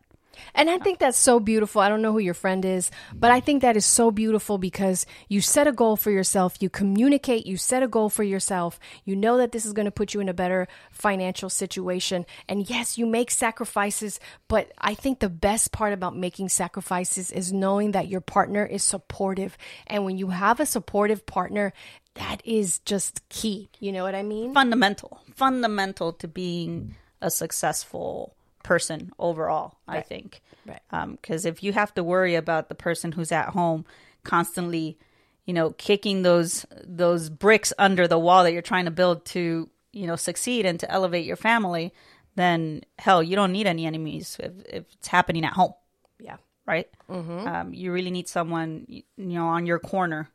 And 0.54 0.70
I 0.70 0.78
think 0.78 0.98
that's 0.98 1.18
so 1.18 1.40
beautiful. 1.40 1.80
I 1.80 1.88
don't 1.88 2.02
know 2.02 2.12
who 2.12 2.18
your 2.18 2.34
friend 2.34 2.64
is, 2.64 2.90
but 3.12 3.30
I 3.30 3.40
think 3.40 3.62
that 3.62 3.76
is 3.76 3.86
so 3.86 4.10
beautiful 4.10 4.58
because 4.58 5.06
you 5.28 5.40
set 5.40 5.66
a 5.66 5.72
goal 5.72 5.96
for 5.96 6.10
yourself, 6.10 6.56
you 6.60 6.70
communicate, 6.70 7.46
you 7.46 7.56
set 7.56 7.82
a 7.82 7.88
goal 7.88 8.08
for 8.08 8.22
yourself, 8.22 8.78
you 9.04 9.16
know 9.16 9.36
that 9.38 9.52
this 9.52 9.64
is 9.64 9.72
going 9.72 9.86
to 9.86 9.90
put 9.90 10.14
you 10.14 10.20
in 10.20 10.28
a 10.28 10.34
better 10.34 10.68
financial 10.90 11.50
situation. 11.50 12.26
And 12.48 12.68
yes, 12.68 12.98
you 12.98 13.06
make 13.06 13.30
sacrifices, 13.30 14.20
but 14.48 14.72
I 14.78 14.94
think 14.94 15.20
the 15.20 15.28
best 15.28 15.72
part 15.72 15.92
about 15.92 16.16
making 16.16 16.48
sacrifices 16.48 17.30
is 17.30 17.52
knowing 17.52 17.92
that 17.92 18.08
your 18.08 18.20
partner 18.20 18.64
is 18.64 18.82
supportive. 18.82 19.56
And 19.86 20.04
when 20.04 20.18
you 20.18 20.28
have 20.28 20.60
a 20.60 20.66
supportive 20.66 21.26
partner, 21.26 21.72
that 22.14 22.42
is 22.44 22.78
just 22.80 23.28
key. 23.28 23.68
You 23.80 23.92
know 23.92 24.04
what 24.04 24.14
I 24.14 24.22
mean? 24.22 24.54
Fundamental, 24.54 25.20
fundamental 25.34 26.12
to 26.14 26.28
being 26.28 26.94
a 27.20 27.30
successful 27.30 28.34
person 28.64 29.12
overall, 29.20 29.76
I 29.86 30.00
think. 30.00 30.42
Right. 30.66 30.80
Because 31.12 31.44
if 31.46 31.62
you 31.62 31.72
have 31.72 31.94
to 31.94 32.02
worry 32.02 32.34
about 32.34 32.68
the 32.68 32.74
person 32.74 33.12
who's 33.12 33.30
at 33.30 33.50
home 33.50 33.84
constantly, 34.24 34.98
you 35.44 35.54
know, 35.54 35.70
kicking 35.70 36.22
those 36.22 36.66
those 36.82 37.30
bricks 37.30 37.72
under 37.78 38.08
the 38.08 38.18
wall 38.18 38.42
that 38.42 38.52
you're 38.52 38.62
trying 38.62 38.86
to 38.86 38.90
build 38.90 39.24
to, 39.26 39.68
you 39.92 40.06
know, 40.08 40.16
succeed 40.16 40.66
and 40.66 40.80
to 40.80 40.90
elevate 40.90 41.26
your 41.26 41.36
family, 41.36 41.92
then 42.34 42.82
hell, 42.98 43.22
you 43.22 43.36
don't 43.36 43.52
need 43.52 43.66
any 43.68 43.86
enemies 43.86 44.36
if, 44.40 44.52
if 44.68 44.84
it's 44.94 45.08
happening 45.08 45.44
at 45.44 45.52
home, 45.52 45.74
Yeah. 46.18 46.38
right? 46.66 46.88
Um, 47.08 47.72
you 47.74 47.92
really 47.92 48.10
need 48.10 48.26
someone, 48.28 48.86
you 48.88 49.02
know, 49.16 49.46
on 49.46 49.66
your 49.66 49.78
corner, 49.78 50.30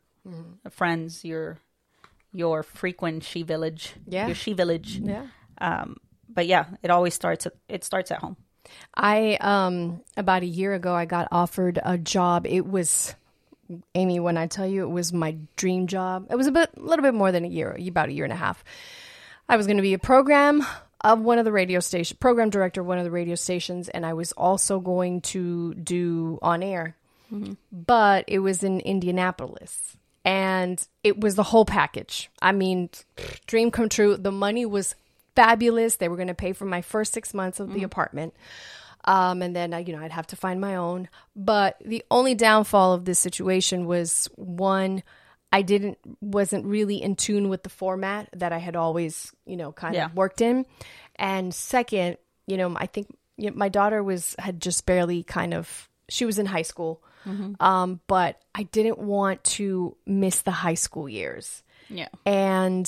friends, 0.70 1.24
your 1.24 1.58
your 2.32 2.62
frequent 2.62 3.24
she 3.24 3.42
village, 3.42 3.94
Yeah. 4.06 4.26
your 4.28 4.36
she 4.36 4.52
village. 4.52 4.98
Yeah. 5.02 5.26
Um, 5.60 5.96
but 6.34 6.46
yeah, 6.46 6.66
it 6.82 6.90
always 6.90 7.14
starts. 7.14 7.46
At, 7.46 7.54
it 7.68 7.84
starts 7.84 8.10
at 8.10 8.18
home. 8.18 8.36
I 8.94 9.36
um 9.40 10.02
about 10.16 10.42
a 10.42 10.46
year 10.46 10.74
ago 10.74 10.94
I 10.94 11.04
got 11.04 11.28
offered 11.32 11.78
a 11.84 11.98
job. 11.98 12.46
It 12.46 12.66
was 12.66 13.14
Amy 13.94 14.20
when 14.20 14.36
I 14.36 14.46
tell 14.46 14.66
you 14.66 14.82
it 14.82 14.90
was 14.90 15.12
my 15.12 15.36
dream 15.56 15.86
job. 15.86 16.26
It 16.30 16.36
was 16.36 16.46
a 16.46 16.52
bit 16.52 16.70
a 16.76 16.80
little 16.80 17.02
bit 17.02 17.14
more 17.14 17.32
than 17.32 17.44
a 17.44 17.48
year, 17.48 17.76
about 17.88 18.08
a 18.08 18.12
year 18.12 18.24
and 18.24 18.32
a 18.32 18.36
half. 18.36 18.64
I 19.48 19.56
was 19.56 19.66
going 19.66 19.78
to 19.78 19.82
be 19.82 19.94
a 19.94 19.98
program 19.98 20.64
of 21.00 21.20
one 21.20 21.38
of 21.38 21.44
the 21.44 21.52
radio 21.52 21.80
station 21.80 22.16
program 22.20 22.50
director 22.50 22.82
of 22.82 22.86
one 22.86 22.98
of 22.98 23.04
the 23.04 23.10
radio 23.10 23.34
stations 23.34 23.88
and 23.88 24.04
I 24.04 24.12
was 24.12 24.32
also 24.32 24.80
going 24.80 25.22
to 25.22 25.74
do 25.74 26.38
on 26.42 26.62
air. 26.62 26.96
But 27.72 28.24
it 28.26 28.40
was 28.40 28.64
in 28.64 28.80
Indianapolis 28.80 29.96
and 30.24 30.84
it 31.04 31.20
was 31.20 31.36
the 31.36 31.44
whole 31.44 31.64
package. 31.64 32.28
I 32.42 32.52
mean, 32.52 32.90
dream 33.46 33.70
come 33.70 33.88
true. 33.88 34.16
The 34.16 34.32
money 34.32 34.66
was 34.66 34.94
fabulous. 35.44 35.96
They 35.96 36.08
were 36.08 36.16
going 36.16 36.28
to 36.28 36.34
pay 36.34 36.52
for 36.52 36.64
my 36.64 36.82
first 36.82 37.12
six 37.12 37.32
months 37.34 37.60
of 37.60 37.72
the 37.72 37.82
apartment. 37.82 38.34
Um, 39.04 39.40
and 39.42 39.56
then, 39.56 39.72
I, 39.72 39.78
you 39.78 39.96
know, 39.96 40.02
I'd 40.02 40.12
have 40.12 40.26
to 40.28 40.36
find 40.36 40.60
my 40.60 40.76
own. 40.76 41.08
But 41.34 41.76
the 41.84 42.04
only 42.10 42.34
downfall 42.34 42.92
of 42.92 43.04
this 43.04 43.18
situation 43.18 43.86
was 43.86 44.28
one, 44.36 45.02
I 45.52 45.62
didn't, 45.62 45.98
wasn't 46.20 46.66
really 46.66 47.02
in 47.02 47.16
tune 47.16 47.48
with 47.48 47.62
the 47.62 47.70
format 47.70 48.28
that 48.36 48.52
I 48.52 48.58
had 48.58 48.76
always, 48.76 49.32
you 49.46 49.56
know, 49.56 49.72
kind 49.72 49.94
Yeah. 49.94 50.06
of 50.06 50.14
worked 50.14 50.40
in. 50.42 50.66
And 51.16 51.54
second, 51.54 52.18
you 52.46 52.56
know, 52.58 52.74
I 52.76 52.86
think 52.86 53.06
you 53.38 53.48
know, 53.50 53.56
my 53.56 53.70
daughter 53.70 54.02
was, 54.02 54.36
had 54.38 54.60
just 54.60 54.84
barely 54.84 55.22
kind 55.22 55.54
of, 55.54 55.88
she 56.10 56.26
was 56.26 56.38
in 56.38 56.44
high 56.46 56.62
school. 56.62 57.02
Um, 57.60 58.00
but 58.06 58.40
I 58.54 58.64
didn't 58.64 58.98
want 58.98 59.44
to 59.44 59.96
miss 60.06 60.42
the 60.42 60.50
high 60.50 60.74
school 60.74 61.08
years. 61.08 61.62
Yeah. 61.88 62.08
And, 62.26 62.84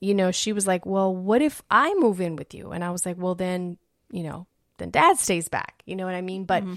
you 0.00 0.14
know, 0.14 0.30
she 0.30 0.52
was 0.52 0.66
like, 0.66 0.86
Well, 0.86 1.14
what 1.14 1.42
if 1.42 1.62
I 1.70 1.94
move 1.94 2.20
in 2.20 2.36
with 2.36 2.54
you? 2.54 2.72
And 2.72 2.84
I 2.84 2.90
was 2.90 3.04
like, 3.04 3.16
Well, 3.18 3.34
then, 3.34 3.78
you 4.10 4.22
know, 4.22 4.46
then 4.78 4.90
dad 4.90 5.18
stays 5.18 5.48
back. 5.48 5.82
You 5.86 5.96
know 5.96 6.04
what 6.04 6.14
I 6.14 6.20
mean? 6.20 6.44
But, 6.44 6.62
mm-hmm. 6.62 6.74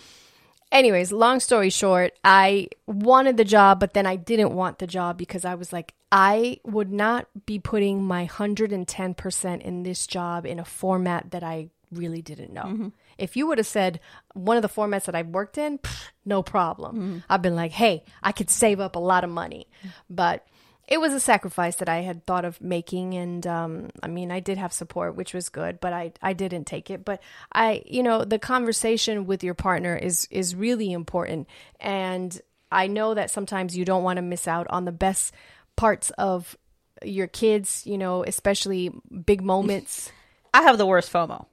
anyways, 0.71 1.11
long 1.11 1.39
story 1.39 1.69
short, 1.69 2.13
I 2.23 2.69
wanted 2.87 3.37
the 3.37 3.45
job, 3.45 3.79
but 3.79 3.93
then 3.93 4.05
I 4.05 4.15
didn't 4.15 4.53
want 4.53 4.79
the 4.79 4.87
job 4.87 5.17
because 5.17 5.45
I 5.45 5.55
was 5.55 5.71
like, 5.71 5.93
I 6.11 6.59
would 6.65 6.91
not 6.91 7.27
be 7.45 7.59
putting 7.59 8.03
my 8.03 8.27
110% 8.27 9.61
in 9.61 9.83
this 9.83 10.07
job 10.07 10.45
in 10.45 10.59
a 10.59 10.65
format 10.65 11.31
that 11.31 11.43
I 11.43 11.69
really 11.91 12.21
didn't 12.21 12.53
know. 12.53 12.63
Mm-hmm. 12.63 12.87
If 13.17 13.35
you 13.35 13.47
would 13.47 13.57
have 13.57 13.67
said 13.67 13.99
one 14.33 14.57
of 14.57 14.63
the 14.63 14.69
formats 14.69 15.05
that 15.05 15.15
I've 15.15 15.27
worked 15.27 15.57
in, 15.57 15.77
pff, 15.77 16.09
no 16.25 16.41
problem. 16.41 16.95
Mm-hmm. 16.95 17.17
I've 17.29 17.41
been 17.41 17.55
like, 17.55 17.71
hey, 17.71 18.03
I 18.23 18.31
could 18.31 18.49
save 18.49 18.79
up 18.79 18.95
a 18.95 18.99
lot 18.99 19.23
of 19.23 19.29
money. 19.29 19.67
But 20.09 20.45
it 20.91 20.99
was 20.99 21.13
a 21.13 21.21
sacrifice 21.21 21.77
that 21.77 21.88
I 21.88 22.01
had 22.01 22.25
thought 22.25 22.43
of 22.43 22.60
making. 22.60 23.13
And 23.13 23.47
um, 23.47 23.89
I 24.04 24.08
mean, 24.08 24.30
I 24.30 24.41
did 24.41 24.58
have 24.58 24.73
support, 24.73 25.15
which 25.15 25.34
was 25.34 25.47
good, 25.47 25.80
but 25.80 25.93
I, 25.93 26.12
I 26.21 26.34
didn't 26.34 26.65
take 26.65 26.89
it. 26.89 27.06
But 27.06 27.23
I, 27.54 27.82
you 27.86 28.04
know, 28.04 28.25
the 28.25 28.38
conversation 28.38 29.25
with 29.25 29.41
your 29.41 29.54
partner 29.54 29.95
is, 29.95 30.27
is 30.30 30.54
really 30.54 30.91
important. 30.91 31.47
And 31.80 32.38
I 32.73 32.88
know 32.88 33.13
that 33.13 33.32
sometimes 33.32 33.77
you 33.77 33.86
don't 33.86 34.04
want 34.04 34.17
to 34.17 34.21
miss 34.21 34.49
out 34.49 34.67
on 34.69 34.84
the 34.84 34.91
best 34.91 35.34
parts 35.77 36.10
of 36.17 36.58
your 37.06 37.27
kids, 37.27 37.84
you 37.86 37.97
know, 37.97 38.25
especially 38.25 38.91
big 39.25 39.41
moments. 39.41 40.12
I 40.53 40.63
have 40.63 40.77
the 40.77 40.85
worst 40.85 41.11
FOMO. 41.11 41.45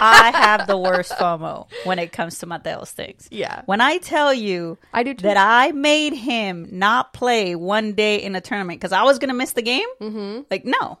I 0.00 0.30
have 0.34 0.66
the 0.66 0.76
worst 0.76 1.12
FOMO 1.12 1.66
when 1.84 1.98
it 1.98 2.12
comes 2.12 2.38
to 2.38 2.46
Mateo's 2.46 2.90
things. 2.90 3.28
Yeah. 3.30 3.62
When 3.66 3.80
I 3.80 3.98
tell 3.98 4.32
you 4.32 4.78
I 4.92 5.02
do 5.02 5.14
too. 5.14 5.24
that 5.24 5.36
I 5.36 5.72
made 5.72 6.14
him 6.14 6.68
not 6.70 7.12
play 7.12 7.54
one 7.54 7.92
day 7.92 8.16
in 8.22 8.36
a 8.36 8.40
tournament 8.40 8.80
because 8.80 8.92
I 8.92 9.02
was 9.02 9.18
going 9.18 9.28
to 9.30 9.34
miss 9.34 9.52
the 9.52 9.62
game, 9.62 9.88
mm-hmm. 10.00 10.42
like, 10.50 10.64
no. 10.64 10.98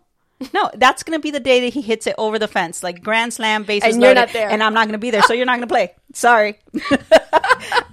No, 0.54 0.70
that's 0.74 1.02
going 1.02 1.18
to 1.18 1.22
be 1.22 1.30
the 1.30 1.38
day 1.38 1.60
that 1.60 1.74
he 1.74 1.82
hits 1.82 2.06
it 2.06 2.14
over 2.16 2.38
the 2.38 2.48
fence, 2.48 2.82
like 2.82 3.02
Grand 3.02 3.34
Slam 3.34 3.64
bases 3.64 3.92
And 3.92 4.02
you're 4.02 4.14
loaded, 4.14 4.20
not 4.20 4.32
there. 4.32 4.48
and 4.48 4.62
I'm 4.62 4.72
not 4.72 4.86
going 4.86 4.94
to 4.94 4.98
be 4.98 5.10
there, 5.10 5.20
so 5.20 5.34
you're 5.34 5.44
not 5.44 5.58
going 5.58 5.68
to 5.68 5.72
play. 5.72 5.94
Sorry, 6.14 6.58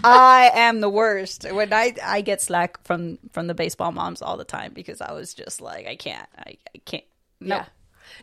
I 0.01 0.51
am 0.53 0.79
the 0.79 0.87
worst. 0.87 1.45
When 1.51 1.73
I 1.73 1.93
I 2.01 2.21
get 2.21 2.41
slack 2.41 2.81
from 2.85 3.19
from 3.33 3.47
the 3.47 3.53
baseball 3.53 3.91
moms 3.91 4.21
all 4.21 4.37
the 4.37 4.45
time 4.45 4.71
because 4.73 5.01
I 5.01 5.11
was 5.11 5.33
just 5.33 5.59
like, 5.59 5.87
I 5.87 5.97
can't, 5.97 6.25
I, 6.37 6.55
I 6.73 6.77
can't. 6.85 7.03
No, 7.41 7.57
Yeah. 7.57 7.65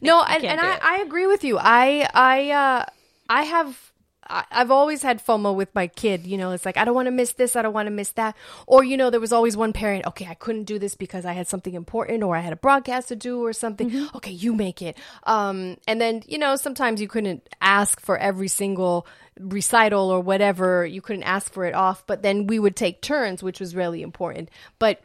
No, 0.01 0.23
and, 0.23 0.45
and 0.45 0.61
I. 0.61 0.79
I 0.83 0.97
agree 0.99 1.27
with 1.27 1.45
you. 1.45 1.59
I 1.59 2.09
I 2.15 2.51
uh 2.51 2.85
I 3.29 3.43
have 3.43 3.93
I've 4.27 4.71
always 4.71 5.03
had 5.03 5.25
FOMO 5.25 5.55
with 5.55 5.75
my 5.75 5.87
kid. 5.87 6.27
You 6.27 6.39
know, 6.39 6.53
it's 6.53 6.65
like 6.65 6.77
I 6.77 6.85
don't 6.85 6.95
want 6.95 7.07
to 7.07 7.13
miss 7.13 7.33
this, 7.33 7.57
I 7.57 7.63
don't 7.63 7.73
want 7.75 7.87
to 7.87 7.91
miss 7.91 8.13
that. 8.13 8.37
Or 8.67 8.83
you 8.83 8.97
know, 8.97 9.11
there 9.11 9.21
was 9.21 9.33
always 9.33 9.57
one 9.57 9.73
parent. 9.73 10.07
Okay, 10.07 10.27
I 10.27 10.35
couldn't 10.35 10.65
do 10.65 10.79
this 10.79 10.95
because 10.95 11.25
I 11.25 11.33
had 11.33 11.47
something 11.49 11.75
important, 11.75 12.23
or 12.23 12.37
I 12.37 12.41
had 12.41 12.53
a 12.53 12.57
broadcast 12.57 13.09
to 13.09 13.17
do, 13.17 13.45
or 13.45 13.53
something. 13.53 13.91
Mm-hmm. 13.91 14.17
Okay, 14.17 14.31
you 14.31 14.55
make 14.55 14.81
it. 14.83 14.97
Um, 15.25 15.77
and 15.87 16.01
then 16.01 16.23
you 16.27 16.39
know, 16.39 16.57
sometimes 16.57 17.01
you 17.01 17.09
couldn't 17.09 17.49
ask 17.61 18.01
for 18.01 18.17
every 18.17 18.49
single 18.49 19.07
recital 19.39 20.11
or 20.11 20.21
whatever. 20.21 20.87
You 20.87 21.03
couldn't 21.03 21.25
ask 21.25 21.53
for 21.53 21.65
it 21.65 21.75
off, 21.75 22.07
but 22.07 22.23
then 22.23 22.47
we 22.47 22.59
would 22.59 22.77
take 22.77 23.03
turns, 23.03 23.43
which 23.43 23.61
was 23.61 23.75
really 23.75 24.03
important. 24.03 24.49
But 24.79 25.01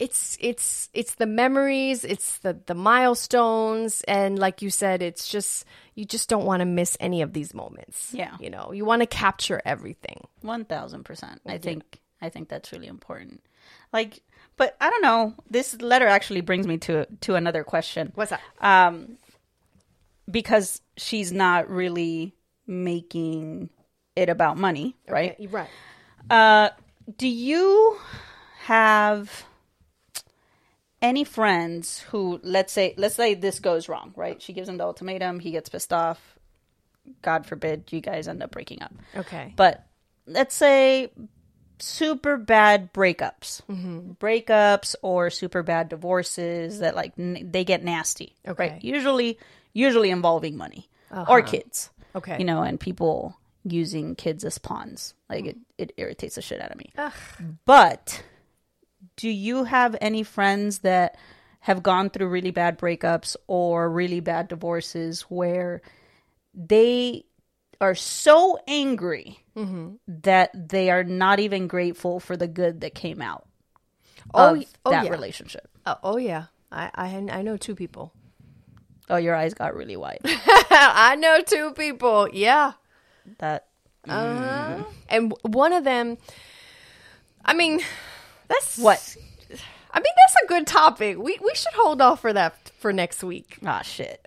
it's 0.00 0.36
it's 0.40 0.88
it's 0.94 1.14
the 1.16 1.26
memories 1.26 2.04
it's 2.04 2.38
the 2.38 2.58
the 2.66 2.74
milestones 2.74 4.02
and 4.08 4.38
like 4.38 4.62
you 4.62 4.70
said 4.70 5.02
it's 5.02 5.28
just 5.28 5.64
you 5.94 6.04
just 6.04 6.28
don't 6.28 6.46
want 6.46 6.60
to 6.60 6.64
miss 6.66 6.96
any 7.00 7.20
of 7.22 7.32
these 7.34 7.52
moments 7.54 8.12
Yeah. 8.14 8.34
you 8.40 8.48
know 8.50 8.72
you 8.72 8.84
want 8.86 9.02
to 9.02 9.06
capture 9.06 9.60
everything 9.64 10.26
One 10.40 10.64
thousand 10.64 11.04
percent. 11.04 11.40
I 11.46 11.58
think 11.58 12.00
I 12.22 12.28
think 12.30 12.48
that's 12.48 12.72
really 12.72 12.86
important. 12.86 13.40
Like, 13.94 14.20
but 14.58 14.76
I 14.78 14.90
don't 14.90 15.00
know. 15.02 15.34
This 15.50 15.80
letter 15.80 16.06
actually 16.06 16.42
brings 16.42 16.66
me 16.66 16.76
to 16.78 17.06
to 17.22 17.34
another 17.34 17.62
question. 17.64 18.12
what's 18.14 18.30
that 18.30 18.40
Um, 18.60 19.16
because 20.30 20.80
she's 20.96 21.32
not 21.32 21.68
really 21.68 22.34
making 22.66 23.70
it 24.16 24.28
about 24.28 24.56
money, 24.58 24.96
right? 25.08 25.32
Okay, 25.32 25.46
right 25.46 25.68
Uh, 26.30 26.68
do 27.16 27.26
you 27.28 27.98
have 28.64 29.44
any 31.02 31.24
friends 31.24 32.00
who 32.10 32.40
let's 32.42 32.72
say 32.72 32.94
let's 32.96 33.14
say 33.14 33.34
this 33.34 33.58
goes 33.60 33.88
wrong, 33.88 34.12
right? 34.16 34.40
She 34.40 34.52
gives 34.52 34.68
him 34.68 34.76
the 34.76 34.84
ultimatum, 34.84 35.40
he 35.40 35.50
gets 35.50 35.68
pissed 35.68 35.92
off. 35.92 36.38
God 37.22 37.46
forbid 37.46 37.84
you 37.90 38.00
guys 38.00 38.28
end 38.28 38.42
up 38.42 38.50
breaking 38.50 38.82
up. 38.82 38.92
okay 39.16 39.52
But 39.56 39.86
let's 40.26 40.54
say 40.54 41.10
super 41.78 42.36
bad 42.36 42.92
breakups, 42.92 43.62
mm-hmm. 43.68 44.12
breakups 44.20 44.94
or 45.02 45.30
super 45.30 45.62
bad 45.62 45.88
divorces 45.88 46.80
that 46.80 46.94
like 46.94 47.14
n- 47.18 47.48
they 47.50 47.64
get 47.64 47.82
nasty, 47.82 48.36
Okay. 48.46 48.70
right? 48.72 48.84
Usually, 48.84 49.38
usually 49.72 50.10
involving 50.10 50.56
money 50.56 50.88
or 51.10 51.40
uh-huh. 51.40 51.42
kids, 51.42 51.90
okay 52.14 52.36
you 52.38 52.44
know, 52.44 52.62
and 52.62 52.78
people 52.78 53.36
using 53.64 54.14
kids 54.14 54.44
as 54.44 54.58
pawns. 54.58 55.14
Like 55.28 55.46
it, 55.46 55.56
it 55.78 55.92
irritates 55.96 56.34
the 56.36 56.42
shit 56.42 56.60
out 56.60 56.70
of 56.70 56.76
me. 56.78 56.92
Ugh. 56.98 57.12
But 57.64 58.22
do 59.20 59.28
you 59.28 59.64
have 59.64 59.96
any 60.00 60.22
friends 60.22 60.78
that 60.80 61.16
have 61.60 61.82
gone 61.82 62.08
through 62.08 62.28
really 62.28 62.50
bad 62.52 62.78
breakups 62.78 63.36
or 63.46 63.90
really 63.90 64.20
bad 64.20 64.48
divorces 64.48 65.22
where 65.28 65.82
they 66.54 67.24
are 67.80 67.94
so 67.94 68.58
angry 68.66 69.38
mm-hmm. 69.56 69.96
that 70.08 70.50
they 70.68 70.88
are 70.90 71.04
not 71.04 71.38
even 71.40 71.66
grateful 71.68 72.18
for 72.20 72.36
the 72.36 72.48
good 72.48 72.80
that 72.80 72.94
came 72.94 73.20
out 73.20 73.44
Oh, 74.32 74.54
of 74.54 74.64
oh, 74.84 74.90
that 74.90 75.04
yeah. 75.04 75.10
relationship? 75.10 75.68
oh, 75.86 75.96
oh 76.02 76.16
yeah 76.18 76.44
I, 76.72 76.90
I 76.94 77.06
I 77.30 77.42
know 77.42 77.56
two 77.56 77.74
people 77.74 78.12
Oh, 79.10 79.16
your 79.16 79.34
eyes 79.34 79.54
got 79.54 79.74
really 79.74 79.96
wide. 79.96 80.20
I 80.70 81.16
know 81.18 81.42
two 81.42 81.72
people 81.74 82.28
yeah 82.32 82.72
that 83.38 83.66
Uh-huh. 84.08 84.84
And 85.08 85.34
one 85.42 85.72
of 85.74 85.84
them, 85.84 86.16
I 87.44 87.52
mean, 87.54 87.80
that's 88.50 88.76
What? 88.78 89.16
I 89.92 89.98
mean, 89.98 90.12
that's 90.24 90.36
a 90.44 90.46
good 90.46 90.66
topic. 90.66 91.18
We 91.18 91.36
we 91.42 91.54
should 91.54 91.72
hold 91.74 92.00
off 92.00 92.20
for 92.20 92.32
that 92.32 92.54
for 92.78 92.92
next 92.92 93.24
week. 93.24 93.58
Ah, 93.66 93.82
shit. 93.82 94.20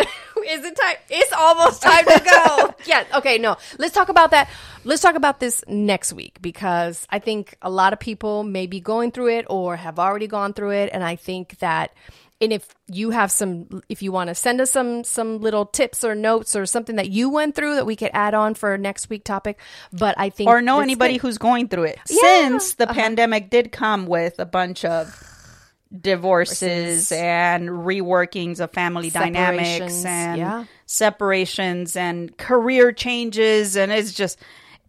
Is 0.49 0.65
it 0.65 0.75
time? 0.75 0.95
It's 1.09 1.31
almost 1.31 1.81
time 1.81 2.03
to 2.03 2.19
go. 2.19 2.75
yeah. 2.85 3.05
Okay. 3.15 3.37
No. 3.37 3.55
Let's 3.77 3.93
talk 3.93 4.09
about 4.09 4.31
that. 4.31 4.49
Let's 4.83 5.01
talk 5.01 5.15
about 5.15 5.39
this 5.39 5.63
next 5.67 6.11
week 6.11 6.41
because 6.41 7.07
I 7.09 7.19
think 7.19 7.55
a 7.61 7.69
lot 7.69 7.93
of 7.93 7.99
people 7.99 8.43
may 8.43 8.67
be 8.67 8.81
going 8.81 9.11
through 9.11 9.29
it 9.37 9.45
or 9.49 9.77
have 9.77 9.99
already 9.99 10.27
gone 10.27 10.53
through 10.53 10.71
it, 10.71 10.89
and 10.91 11.03
I 11.03 11.15
think 11.15 11.59
that. 11.59 11.91
And 12.43 12.51
if 12.51 12.67
you 12.87 13.11
have 13.11 13.31
some, 13.31 13.81
if 13.87 14.01
you 14.01 14.11
want 14.11 14.27
to 14.27 14.35
send 14.35 14.59
us 14.59 14.69
some 14.69 15.05
some 15.05 15.39
little 15.39 15.65
tips 15.65 16.03
or 16.03 16.13
notes 16.13 16.57
or 16.57 16.65
something 16.65 16.97
that 16.97 17.09
you 17.09 17.29
went 17.29 17.55
through 17.55 17.75
that 17.75 17.85
we 17.85 17.95
could 17.95 18.11
add 18.11 18.33
on 18.33 18.53
for 18.53 18.77
next 18.77 19.09
week 19.09 19.23
topic, 19.23 19.59
but 19.93 20.13
I 20.17 20.29
think 20.29 20.49
or 20.49 20.61
know 20.61 20.81
anybody 20.81 21.13
good. 21.13 21.21
who's 21.21 21.37
going 21.37 21.69
through 21.69 21.85
it. 21.85 21.99
Yeah. 22.09 22.19
Since 22.21 22.73
the 22.73 22.89
uh-huh. 22.89 22.99
pandemic 22.99 23.49
did 23.49 23.71
come 23.71 24.07
with 24.07 24.39
a 24.39 24.45
bunch 24.45 24.83
of 24.83 25.17
divorces 26.01 27.13
and 27.13 27.69
reworkings 27.69 28.59
of 28.59 28.71
family 28.71 29.09
dynamics 29.09 30.03
and 30.03 30.37
yeah. 30.37 30.65
separations 30.85 31.95
and 31.95 32.35
career 32.37 32.91
changes 32.91 33.77
and 33.77 33.91
it's 33.91 34.11
just 34.11 34.39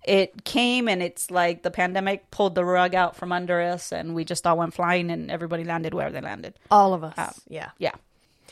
it 0.04 0.44
came 0.44 0.88
and 0.88 1.02
it's 1.02 1.30
like 1.30 1.62
the 1.62 1.70
pandemic 1.70 2.30
pulled 2.30 2.54
the 2.54 2.64
rug 2.64 2.94
out 2.94 3.16
from 3.16 3.32
under 3.32 3.60
us 3.60 3.92
and 3.92 4.14
we 4.14 4.24
just 4.24 4.46
all 4.46 4.56
went 4.58 4.74
flying 4.74 5.10
and 5.10 5.30
everybody 5.30 5.64
landed 5.64 5.94
where 5.94 6.10
they 6.10 6.20
landed. 6.20 6.54
all 6.70 6.94
of 6.94 7.04
us. 7.04 7.16
Um, 7.16 7.32
yeah. 7.48 7.70
Yeah. 7.78 7.92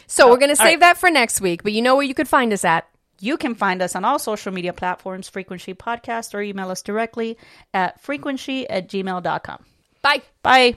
So 0.06 0.28
we're 0.28 0.38
gonna 0.38 0.56
save 0.56 0.66
right. 0.66 0.80
that 0.80 0.98
for 0.98 1.10
next 1.10 1.40
week. 1.40 1.62
But 1.62 1.72
you 1.72 1.82
know 1.82 1.94
where 1.94 2.04
you 2.04 2.14
could 2.14 2.28
find 2.28 2.52
us 2.52 2.64
at. 2.64 2.88
You 3.20 3.36
can 3.36 3.54
find 3.54 3.80
us 3.80 3.94
on 3.94 4.04
all 4.04 4.18
social 4.18 4.52
media 4.52 4.72
platforms, 4.72 5.28
Frequency 5.28 5.74
Podcast, 5.74 6.34
or 6.34 6.42
email 6.42 6.70
us 6.70 6.82
directly 6.82 7.38
at 7.72 8.00
frequency 8.00 8.68
at 8.68 8.88
gmail.com. 8.88 9.64
Bye. 10.02 10.22
Bye. 10.42 10.76